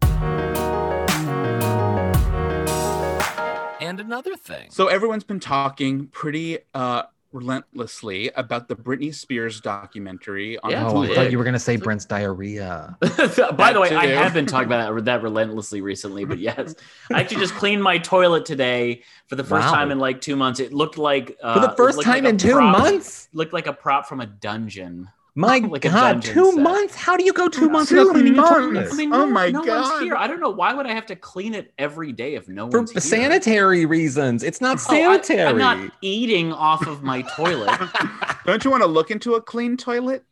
[3.80, 4.70] And another thing.
[4.70, 10.58] So everyone's been talking pretty uh relentlessly about the Britney Spears documentary.
[10.58, 12.96] On yeah, oh, I thought you were going to say Brent's diarrhea.
[13.00, 13.96] By that the way, too.
[13.96, 16.74] I have been talking about that, that relentlessly recently, but yes,
[17.12, 19.74] I actually just cleaned my toilet today for the first wow.
[19.74, 20.60] time in like two months.
[20.60, 23.28] It looked like uh, for the first time like in two prop, months.
[23.32, 25.08] Looked like a prop from a dungeon.
[25.34, 26.62] My like God, two set.
[26.62, 26.94] months?
[26.94, 28.92] How do you go two months two without cleaning months.
[28.92, 30.02] I mean, oh my no God!
[30.02, 30.14] Here.
[30.14, 32.78] I don't know why would I have to clean it every day if no For
[32.78, 34.42] one's sanitary reasons.
[34.42, 35.40] It's not sanitary.
[35.42, 37.78] Oh, I, am not eating off of my toilet.
[38.46, 40.24] don't you want to look into a clean toilet?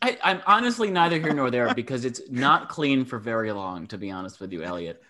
[0.00, 3.86] I, I'm honestly neither here nor there because it's not clean for very long.
[3.88, 5.00] To be honest with you, Elliot.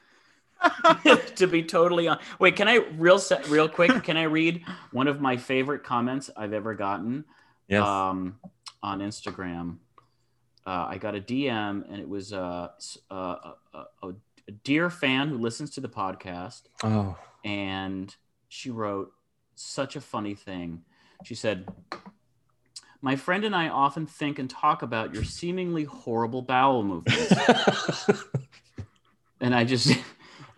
[1.36, 2.18] to be totally on.
[2.38, 4.04] Wait, can I real set real quick?
[4.04, 7.24] Can I read one of my favorite comments I've ever gotten?
[7.66, 7.82] Yes.
[7.82, 8.36] Um,
[8.82, 9.76] on Instagram.
[10.66, 12.68] Uh, I got a DM, and it was uh,
[13.10, 13.14] uh,
[13.74, 16.62] a, a, a, dear fan who listens to the podcast.
[16.84, 17.16] Oh.
[17.44, 18.14] And
[18.48, 19.12] she wrote
[19.56, 20.82] such a funny thing.
[21.24, 21.68] She said,
[23.00, 27.32] My friend and I often think and talk about your seemingly horrible bowel movements.
[29.40, 29.96] and I just.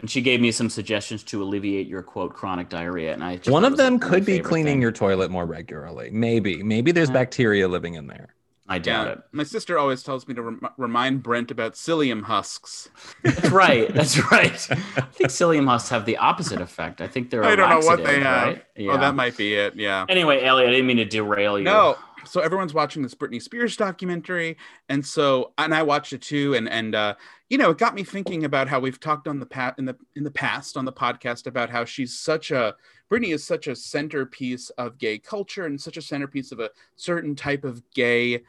[0.05, 3.15] And she gave me some suggestions to alleviate your quote chronic diarrhea.
[3.15, 4.83] And I one of them could be cleaning thing.
[4.83, 6.11] your toilet more regularly.
[6.11, 7.15] Maybe, maybe there's yeah.
[7.15, 8.35] bacteria living in there.
[8.69, 9.13] I doubt yeah.
[9.15, 9.19] it.
[9.33, 12.91] My sister always tells me to rem- remind Brent about psyllium husks.
[13.23, 13.95] That's right.
[13.95, 14.71] That's right.
[14.71, 17.01] I think psyllium husks have the opposite effect.
[17.01, 17.43] I think they're.
[17.43, 18.49] I don't know what they have.
[18.49, 18.65] Right?
[18.77, 18.93] Yeah.
[18.93, 19.75] Oh, that might be it.
[19.75, 20.05] Yeah.
[20.11, 21.65] Anyway, Elliot, I didn't mean to derail you.
[21.65, 24.57] No, so everyone's watching this Britney Spears documentary,
[24.89, 27.15] and so and I watched it too, and and uh,
[27.49, 29.97] you know it got me thinking about how we've talked on the pat in the
[30.17, 32.75] in the past on the podcast about how she's such a
[33.11, 37.37] Britney is such a centerpiece of gay culture and such a centerpiece of a certain
[37.37, 38.41] type of gay uh,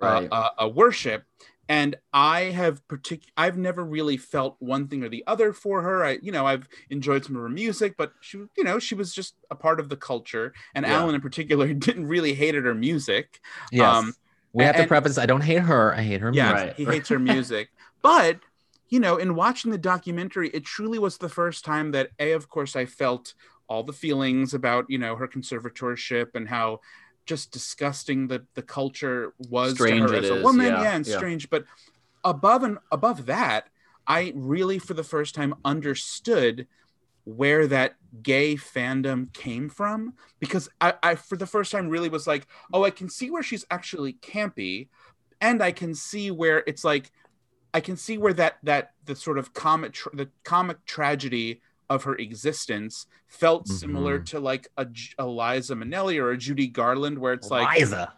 [0.00, 0.28] right.
[0.30, 1.24] uh, uh, worship,
[1.68, 6.04] and i have partic- i've never really felt one thing or the other for her
[6.04, 9.14] i you know i've enjoyed some of her music but she you know she was
[9.14, 10.92] just a part of the culture and yeah.
[10.92, 13.40] alan in particular didn't really hated her music
[13.72, 13.94] yes.
[13.94, 14.14] Um,
[14.52, 16.76] we have and, to preface i don't hate her i hate her yeah music.
[16.76, 17.70] he hates her music
[18.02, 18.38] but
[18.88, 22.48] you know in watching the documentary it truly was the first time that a of
[22.48, 23.34] course i felt
[23.66, 26.80] all the feelings about you know her conservatorship and how
[27.26, 30.66] just disgusting that the culture was strange to her as a woman.
[30.66, 31.16] Yeah, yeah and yeah.
[31.16, 31.50] strange.
[31.50, 31.64] But
[32.24, 33.68] above and above that,
[34.06, 36.66] I really, for the first time, understood
[37.24, 42.26] where that gay fandom came from because I, I, for the first time, really was
[42.26, 44.88] like, oh, I can see where she's actually campy,
[45.40, 47.10] and I can see where it's like,
[47.72, 51.60] I can see where that that the sort of comic tra- the comic tragedy
[51.90, 53.74] of her existence felt mm-hmm.
[53.74, 54.86] similar to like a,
[55.18, 58.12] a Liza Minnelli or a Judy Garland, where it's like Liza.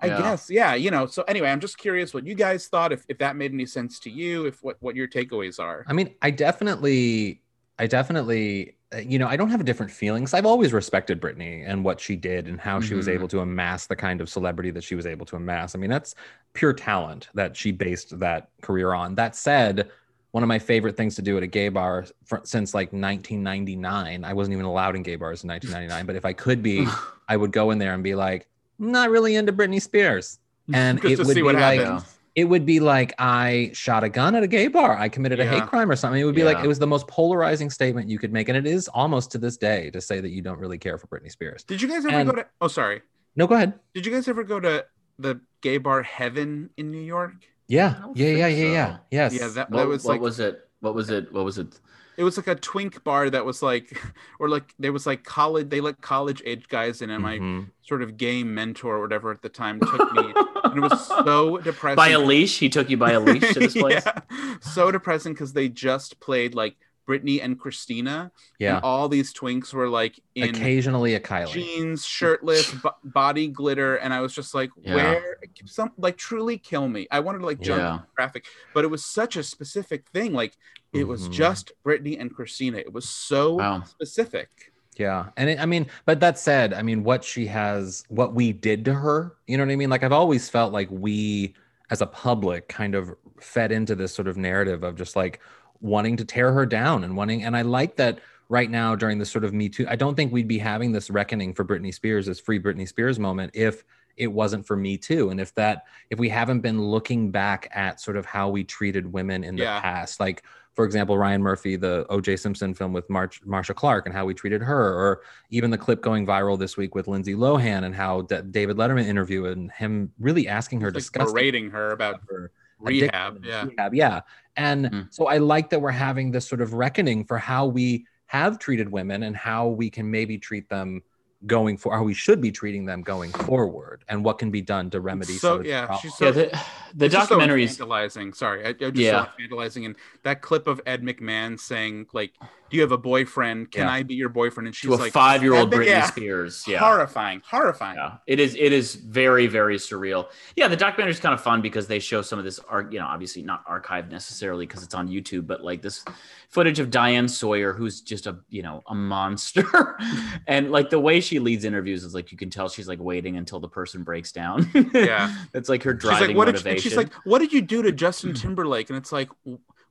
[0.00, 0.18] I yeah.
[0.18, 1.06] guess, yeah, you know.
[1.06, 3.98] So anyway, I'm just curious what you guys thought, if, if that made any sense
[4.00, 5.84] to you, if what what your takeaways are.
[5.88, 7.40] I mean, I definitely,
[7.78, 10.34] I definitely, uh, you know, I don't have a different feelings.
[10.34, 12.88] I've always respected Britney and what she did and how mm-hmm.
[12.88, 13.14] she was mm-hmm.
[13.14, 15.74] able to amass the kind of celebrity that she was able to amass.
[15.74, 16.14] I mean, that's
[16.52, 19.14] pure talent that she based that career on.
[19.14, 19.90] That said,
[20.34, 24.24] one of my favorite things to do at a gay bar for, since like 1999.
[24.24, 26.88] I wasn't even allowed in gay bars in 1999, but if I could be,
[27.28, 28.48] I would go in there and be like,
[28.80, 30.40] not really into Britney Spears,
[30.74, 32.02] and it would be like.
[32.34, 34.98] It would be like I shot a gun at a gay bar.
[34.98, 36.20] I committed a hate crime or something.
[36.20, 36.48] It would be yeah.
[36.48, 39.38] like it was the most polarizing statement you could make, and it is almost to
[39.38, 41.62] this day to say that you don't really care for Britney Spears.
[41.62, 42.46] Did you guys ever and, go to?
[42.60, 43.02] Oh, sorry.
[43.36, 43.74] No, go ahead.
[43.94, 44.84] Did you guys ever go to
[45.16, 47.34] the gay bar Heaven in New York?
[47.66, 48.72] Yeah, yeah, yeah, yeah, so.
[48.72, 48.96] yeah.
[49.10, 49.34] Yes.
[49.34, 50.68] Yeah, that, that what, was what like, was it?
[50.80, 51.32] What was it?
[51.32, 51.80] What was it?
[52.16, 54.00] It was like a twink bar that was like,
[54.38, 55.70] or like there was like college.
[55.70, 57.58] They let college age guys in, and mm-hmm.
[57.58, 60.32] my sort of gay mentor or whatever at the time took me,
[60.64, 61.96] and it was so depressing.
[61.96, 64.04] By a leash, he took you by a leash to this place.
[64.04, 64.58] yeah.
[64.60, 66.76] So depressing because they just played like
[67.08, 68.30] Britney and Christina.
[68.58, 68.76] Yeah.
[68.76, 73.96] And all these twinks were like in occasionally a Kylie jeans, shirtless, b- body glitter,
[73.96, 74.94] and I was just like, yeah.
[74.94, 75.36] where
[75.66, 77.06] some like truly kill me.
[77.10, 77.98] I wanted to like jump yeah.
[78.14, 80.32] graphic, but it was such a specific thing.
[80.32, 80.56] Like
[80.92, 81.08] it mm-hmm.
[81.08, 82.78] was just Britney and Christina.
[82.78, 83.82] It was so wow.
[83.82, 84.72] specific.
[84.96, 85.26] Yeah.
[85.36, 88.84] And it, I mean, but that said, I mean, what she has, what we did
[88.84, 89.90] to her, you know what I mean?
[89.90, 91.54] Like I've always felt like we
[91.90, 95.40] as a public kind of fed into this sort of narrative of just like
[95.84, 98.18] wanting to tear her down and wanting and I like that
[98.48, 99.86] right now during this sort of Me Too.
[99.88, 103.18] I don't think we'd be having this reckoning for Britney Spears, this free Britney Spears
[103.18, 103.84] moment, if
[104.16, 108.00] it wasn't for Me Too, and if that if we haven't been looking back at
[108.00, 109.80] sort of how we treated women in the Yeah.
[109.80, 112.36] past, like for example, Ryan Murphy, the O.J.
[112.36, 115.20] Simpson film with Mar- Marcia Clark, and how we treated her, or
[115.50, 119.04] even the clip going viral this week with Lindsay Lohan and how D- David Letterman
[119.06, 123.44] interview and him really asking her Like disgusting berating her about her rehab.
[123.44, 123.66] Yeah.
[123.66, 124.20] rehab, yeah.
[124.56, 125.06] And Mm.
[125.10, 128.88] so I like that we're having this sort of reckoning for how we have treated
[128.90, 131.02] women and how we can maybe treat them
[131.46, 134.88] going for how we should be treating them going forward and what can be done
[134.90, 136.00] to remedy so some of these yeah, problems.
[136.00, 136.60] she's so yeah, the,
[136.94, 138.34] the It's just so documentaries.
[138.34, 139.26] Sorry, I, I just Yeah.
[139.26, 139.84] so infantilizing.
[139.86, 142.32] And that clip of Ed McMahon saying, "Like,
[142.70, 143.70] do you have a boyfriend?
[143.70, 143.92] Can Yeah.
[143.92, 146.06] I be your boyfriend?" And she's to a like, five-year-old Britney yeah.
[146.06, 146.64] Spears.
[146.66, 147.96] Yeah, horrifying, horrifying.
[147.96, 148.54] Yeah, it is.
[148.54, 150.28] It is very, very surreal.
[150.56, 152.92] Yeah, the documentary is kind of fun because they show some of this art.
[152.92, 156.04] You know, obviously not archived necessarily because it's on YouTube, but like this
[156.48, 159.98] footage of Diane Sawyer, who's just a you know a monster,
[160.46, 163.36] and like the way she leads interviews is like you can tell she's like waiting
[163.36, 164.70] until the person breaks down.
[164.92, 165.34] Yeah.
[165.54, 166.76] it's like her She's driving like, "What did?" motivation.
[166.76, 169.28] And she's like, "What did you do to Justin Timberlake?" And it's like,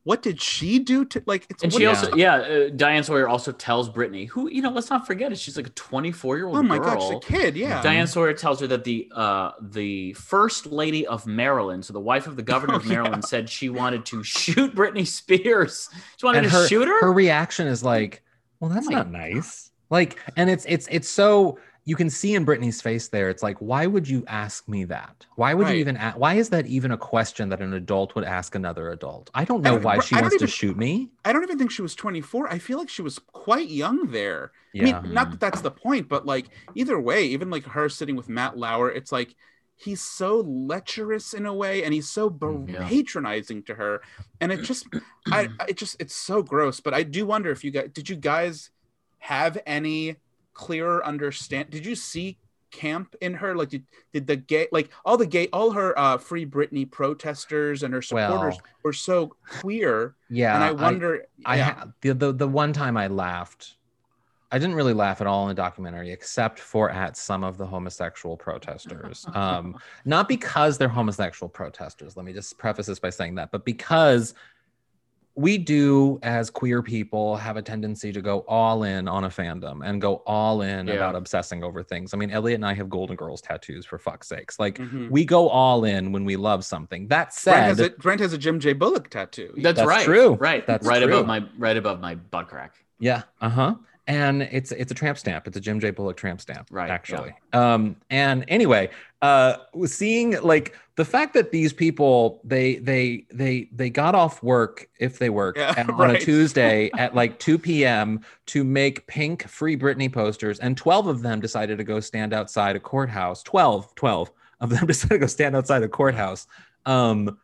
[0.03, 3.27] "What did she do to like?" It's and she did- also, yeah, uh, Diane Sawyer
[3.27, 5.39] also tells Britney, who you know, let's not forget it.
[5.39, 6.95] She's like a 24 year old Oh my girl.
[6.95, 7.81] gosh, a kid, yeah.
[7.81, 12.27] Diane Sawyer tells her that the uh, the first lady of Maryland, so the wife
[12.27, 12.93] of the governor of Oh, yeah.
[13.01, 15.89] Maryland, said she wanted to shoot Britney Spears.
[16.17, 16.99] She wanted and to her, shoot her.
[17.01, 18.23] her reaction is like,
[18.59, 19.71] well, that's my not nice.
[19.89, 23.29] Like, and it's it's it's so you can see in Britney's face there.
[23.29, 25.25] It's like, why would you ask me that?
[25.35, 25.73] Why would Right.
[25.75, 25.97] you even?
[25.97, 29.29] A- why is that even a question that an adult would ask another adult?
[29.33, 31.11] I don't know don't- why she wants to shoot me.
[31.25, 32.51] I don't even think she was 24.
[32.51, 34.51] I feel like she was quite young there.
[34.73, 34.97] Yeah.
[34.97, 38.15] I mean, not that that's the point, but like either way, even like her sitting
[38.15, 39.35] with Matt Lauer, it's like
[39.75, 42.87] he's so lecherous in a way, and he's so Mm, yeah.
[42.87, 44.01] patronizing to her,
[44.39, 44.87] and it just,
[45.31, 46.79] I, it just, it's so gross.
[46.79, 48.69] But I do wonder if you guys, did you guys
[49.17, 50.15] have any
[50.53, 51.69] clearer understand?
[51.69, 52.37] Did you see
[52.71, 53.55] camp in her?
[53.55, 57.83] Like, did, did the gay, like all the gay, all her uh, free Britney protesters
[57.83, 60.55] and her supporters Well, were so queer, yeah.
[60.55, 61.63] and I wonder, I, yeah.
[61.63, 63.75] ha- the, the the one time I laughed,
[64.51, 67.65] I didn't really laugh at all in the documentary, except for at some of the
[67.65, 69.25] homosexual protesters.
[69.35, 72.15] Um, not because they're homosexual protesters.
[72.17, 74.33] Let me just preface this by saying that, but because
[75.35, 79.81] we do, as queer people, have a tendency to go all in on a fandom
[79.83, 80.93] and go all in Yeah.
[80.93, 82.13] about obsessing over things.
[82.13, 84.59] I mean, Elliot and I have Golden Girls tattoos for fuck's sakes.
[84.59, 85.09] Like, Mhm.
[85.09, 87.07] we go all in when we love something.
[87.07, 88.73] That Brent has, said, a, Brent has a Jim J.
[88.73, 89.53] Bullock tattoo.
[89.57, 90.05] That's, That's right.
[90.05, 90.33] true.
[90.35, 90.65] Right.
[90.67, 91.11] That's right true.
[91.11, 92.75] above my right above my butt crack.
[92.99, 93.23] Yeah.
[93.41, 93.75] Uh huh.
[94.05, 95.47] And it's it's a tramp stamp.
[95.47, 95.91] It's a Jim J.
[95.91, 96.67] Bullock tramp stamp.
[96.69, 96.93] Right, yeah.
[96.93, 97.33] Actually.
[97.53, 97.95] Um.
[98.09, 98.89] And anyway,
[99.21, 99.55] uh,
[99.85, 105.17] seeing like the fact that these people they they they they got off work if
[105.17, 106.19] they work Yeah, and on a.
[106.19, 108.21] Tuesday at like 2 p.m.
[108.47, 112.75] to make pink free Britney posters, and 12 of them decided to go stand outside
[112.75, 113.41] a courthouse.
[113.43, 114.31] 12, 12
[114.61, 116.47] of them decided to go stand outside a courthouse.
[116.85, 117.37] Um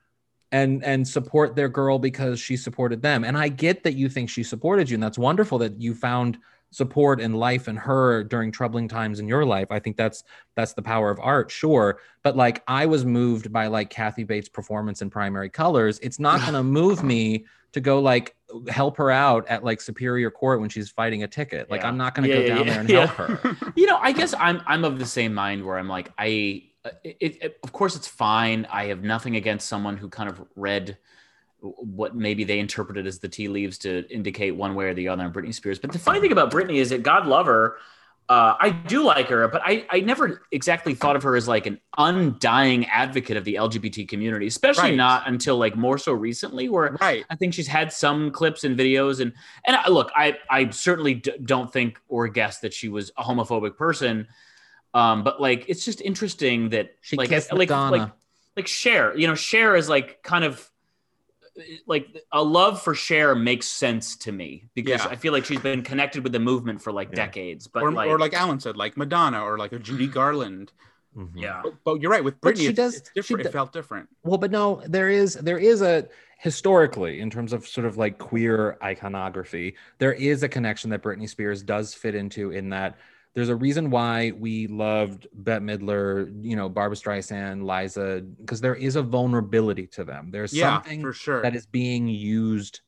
[0.52, 3.24] and and support their girl because she supported them.
[3.24, 6.40] And I get that you think she supported you, and that's wonderful that you found
[6.72, 9.68] support in life and her during troubling times in your life.
[9.72, 10.24] I think that's
[10.56, 12.00] that's the power of art, sure.
[12.24, 16.00] But like I was moved by like Kathy Bates' performance in Primary Colors.
[16.02, 18.36] It's not gonna move me to go like
[18.68, 21.70] help her out at like Superior Court when she's fighting a ticket.
[21.70, 21.88] Like Yeah.
[21.90, 23.58] I'm not gonna Yeah, go yeah, down there and help her.
[23.76, 26.90] you know i guess i'm i'm of the same mind where i'm like i uh,
[27.04, 30.98] it, it, of course it's fine i have nothing against someone who kind of read
[31.62, 35.24] what maybe they interpreted as the tea leaves to indicate one way or the other
[35.24, 35.80] on Britney Spears.
[35.80, 37.78] But the funny thing about Britney is that God love her.
[38.30, 41.66] Uh, I do like her, but I, I never exactly thought of her as like
[41.66, 44.96] an undying advocate of the LGBT community, especially Right.
[44.96, 47.26] not until like more so recently, where Right.
[47.32, 49.34] I think she's had some clips and videos, and
[49.66, 53.24] and I, look, I I certainly d- don't think or guess that she was a
[53.24, 54.28] homophobic person,
[54.94, 57.98] um, but like it's just interesting that She like kissed like Madonna.
[57.98, 58.12] like
[58.58, 60.70] like Cher, you know, Cher is like kind of
[61.88, 65.10] like a love for Cher makes sense to me because Yeah.
[65.12, 67.26] I feel like she's been connected with the movement for like Yeah.
[67.26, 70.72] decades, but or, like, or like Alan said, like Madonna or like a Judy Garland.
[71.18, 71.32] Mhm.
[71.36, 72.58] yeah, But, but you're right with But Britney.
[72.60, 73.44] she it's, does- it's different.
[73.44, 74.08] she it felt different.
[74.24, 76.08] Well, but no, there is there is a
[76.38, 81.28] historically in terms of sort of like queer iconography, there is a connection that Britney
[81.28, 82.98] Spears does fit into in that
[83.36, 88.76] there's a reason why we loved Bette Midler, you know, Barbra Streisand, Liza, because there
[88.76, 90.32] is a vulnerability to them.
[90.32, 91.42] There's Yeah, something for sure.
[91.44, 92.82] that is being used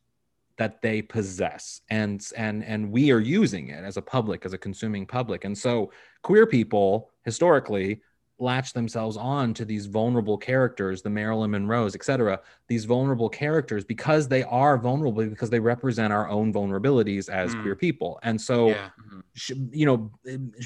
[0.57, 4.57] that they possess and and and we are using it as a public as a
[4.59, 7.99] consuming public and so queer people historically
[8.41, 12.41] latch themselves on to these vulnerable characters, the Marilyn Monroes, etc.
[12.67, 17.61] These vulnerable characters because they are vulnerable because they represent our own vulnerabilities as Mm.
[17.61, 18.19] queer people.
[18.23, 18.89] And so, yeah.
[19.33, 20.11] sh- you know,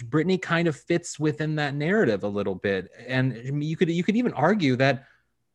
[0.09, 2.89] Britney kind of fits within that narrative a little bit.
[3.07, 5.05] And you could you could even argue that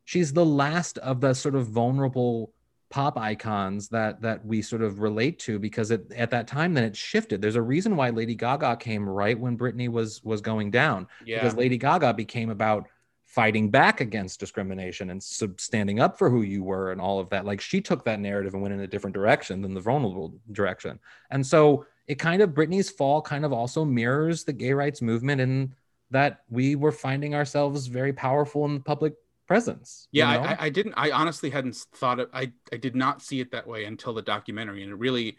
[0.04, 2.52] she's the last of the sort of vulnerable
[2.91, 6.84] pop icons that that we sort of relate to because it, at that time then
[6.84, 7.41] it shifted.
[7.41, 11.38] There's a reason why lady gaga came right when britney was was going down Yeah.
[11.38, 12.88] because lady gaga became about
[13.24, 17.28] fighting back against discrimination and sub- standing up for who you were and all of
[17.30, 17.45] that.
[17.45, 20.99] Like she took that narrative and went in a different direction than the vulnerable direction.
[21.30, 25.41] And so it kind of britney's fall kind of also mirrors the gay rights movement
[25.41, 25.72] in
[26.11, 29.14] that we were finding ourselves very powerful in the public
[29.51, 30.42] presence you Yeah, know?
[30.42, 30.94] I, I, didn't.
[30.96, 32.28] I honestly hadn't thought of.
[32.32, 35.36] I I did not see it that way until the documentary, and it really,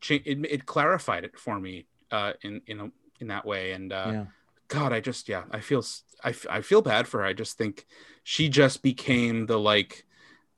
[0.00, 2.90] cha- it, it clarified it for me uh, in in a,
[3.20, 3.72] in that way.
[3.72, 4.24] And uh, yeah
[4.68, 5.84] God, I just yeah, I feel
[6.24, 7.26] I, I feel bad for her.
[7.26, 7.86] I just think
[8.24, 10.04] she just became the like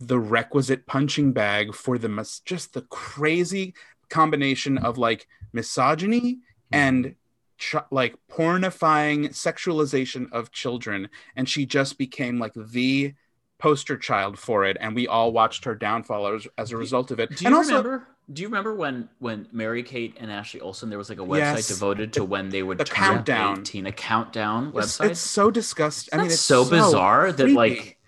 [0.00, 3.74] the requisite punching bag for the just the crazy
[4.08, 6.38] combination of like misogyny
[6.72, 7.14] and
[7.58, 13.14] ch- like pornifying sexualization of children and she just became like the
[13.58, 17.18] poster child for it and we all watched her downfall as, as a result of
[17.20, 18.06] it Do you and also remember?
[18.32, 21.38] Do you remember when when Mary Kate and Ashley Olsen there was like a website
[21.56, 21.68] Yes.
[21.68, 23.60] devoted to when they would The turn countdown.
[23.60, 25.10] 18, a countdown it's, website?
[25.10, 27.98] it's so disgusting i mean it's so, bizarre that like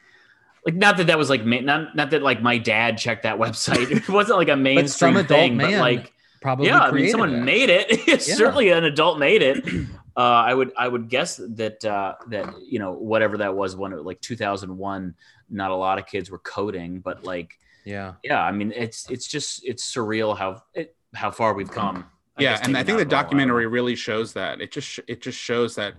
[0.66, 3.90] like not that that was like not not that like my dad checked that website.
[3.90, 7.45] It wasn't like a mainstream adult thing, but like probably yeah, I mean someone that.
[7.45, 7.86] made it.
[8.09, 8.34] It's Yeah.
[8.34, 9.64] Certainly an adult made it.
[10.16, 13.93] Uh, I would I would guess that uh, that you know whatever that was when
[13.93, 15.14] it like 2001.
[15.49, 19.26] Not a lot of kids were coding, but like yeah yeah, I mean it's it's
[19.26, 22.05] just it's surreal how it, how far we've come.
[22.36, 24.72] I yeah and i think the out all, I don't documentary really shows that it
[24.72, 25.95] just it just shows that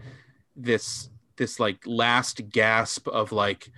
[0.56, 3.72] this this like last gasp of like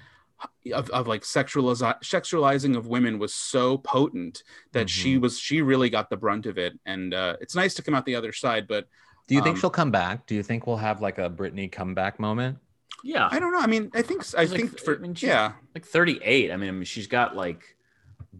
[0.74, 5.22] of, of like sexualiz- sexualizing of women was so potent that she Mhm.
[5.22, 8.06] was she really got the brunt of it and uh it's nice to come out
[8.06, 8.88] the other side but
[9.28, 10.26] Do you think Um, she'll come back?
[10.28, 12.58] Do you think we'll have like a Britney comeback moment?
[13.06, 15.54] yeah i don't know i mean i think i like- think for I mean, yeah
[15.76, 16.52] like 38.
[16.52, 17.76] I mean, I mean she's got like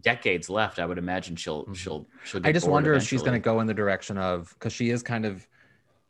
[0.00, 0.78] decades left.
[0.78, 1.76] I would imagine she'll Mhm.
[1.76, 2.40] she'll she'll.
[2.46, 4.90] I just bored wonder if she's going to go in the direction of because she
[4.90, 5.46] is kind of.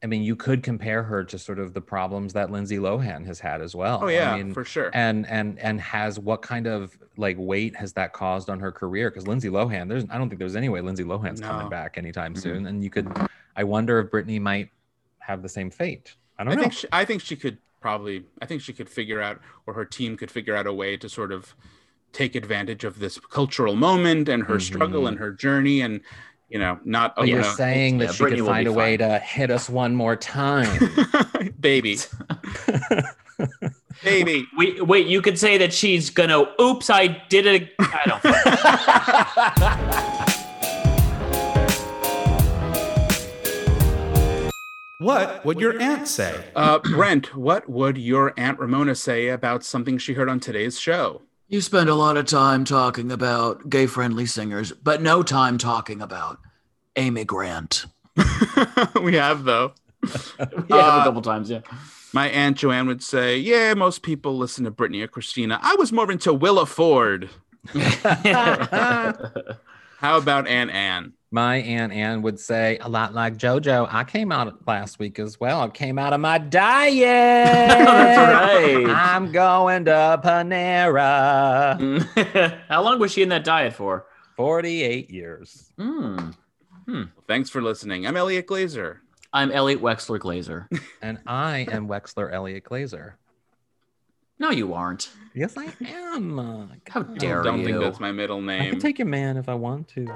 [0.02, 3.40] I mean, you could compare her to sort of the problems that Lindsay Lohan has
[3.40, 4.00] had as well.
[4.02, 7.74] oh yeah I mean, for sure and and and has what kind of like weight
[7.76, 9.10] has that caused on her career?
[9.10, 11.48] Because Lindsay Lohan, there's I don't think there's any way Lindsay Lohan's No.
[11.48, 12.38] coming back anytime Mhm.
[12.38, 12.66] soon.
[12.66, 13.08] And you could,
[13.56, 14.68] I wonder if Britney might
[15.20, 16.14] have the same fate.
[16.38, 16.62] I don't I know.
[16.62, 19.84] think she, I think she could probably I think she could figure out or her
[19.86, 21.54] team could figure out a way to sort of
[22.12, 25.08] take advantage of this cultural moment and her struggle Mhm.
[25.08, 26.00] and her journey and
[26.48, 28.64] you know not oh But you you're know saying that yeah, she Britney could find
[28.64, 30.90] be a way to hit us one more time.
[31.60, 31.98] baby
[34.04, 35.06] baby Wait, wait.
[35.06, 36.44] You could say that she's gonna.
[36.60, 37.70] Oops, I did it.
[37.78, 38.22] I don't.
[45.04, 46.46] What would your aunt say?
[46.56, 51.20] Uh, Brent, what would your Aunt Ramona say about something she heard on today's show?
[51.48, 56.00] You spend a lot of time talking about gay friendly singers, but no time talking
[56.00, 56.38] about
[56.96, 57.84] Amy Grant.
[59.02, 59.74] we have, though.
[60.02, 60.08] yeah,
[60.70, 61.50] Uh, a couple times.
[61.50, 61.60] Yeah.
[62.12, 65.58] My Aunt Joanne would say, Yeah, most people listen to Britney or Christina.
[65.62, 67.28] I was more into Willa Ford.
[67.72, 69.12] How
[70.18, 71.12] about Aunt Anne?
[71.34, 75.40] My Aunt Anne would say, a lot like JoJo, I came out last week as
[75.40, 75.62] well.
[75.62, 77.00] I came out of my diet.
[77.00, 78.86] That's right.
[78.86, 81.76] I'm going to Panera.
[82.68, 84.06] How long was she in that diet for?
[84.36, 85.72] 48 years.
[85.76, 86.30] Hmm.
[87.26, 88.06] Thanks for listening.
[88.06, 88.98] I'm Elliot Glazer.
[89.32, 90.68] I'm Elliot Wexler Glazer.
[91.02, 93.14] And I am Wexler Elliott Glazer.
[94.38, 95.10] No, you aren't.
[95.34, 96.38] Yes, I am.
[96.88, 97.18] How God.
[97.18, 97.66] dare I don't you?
[97.66, 98.62] think that's my middle name.
[98.62, 100.06] I can take your man if I want to.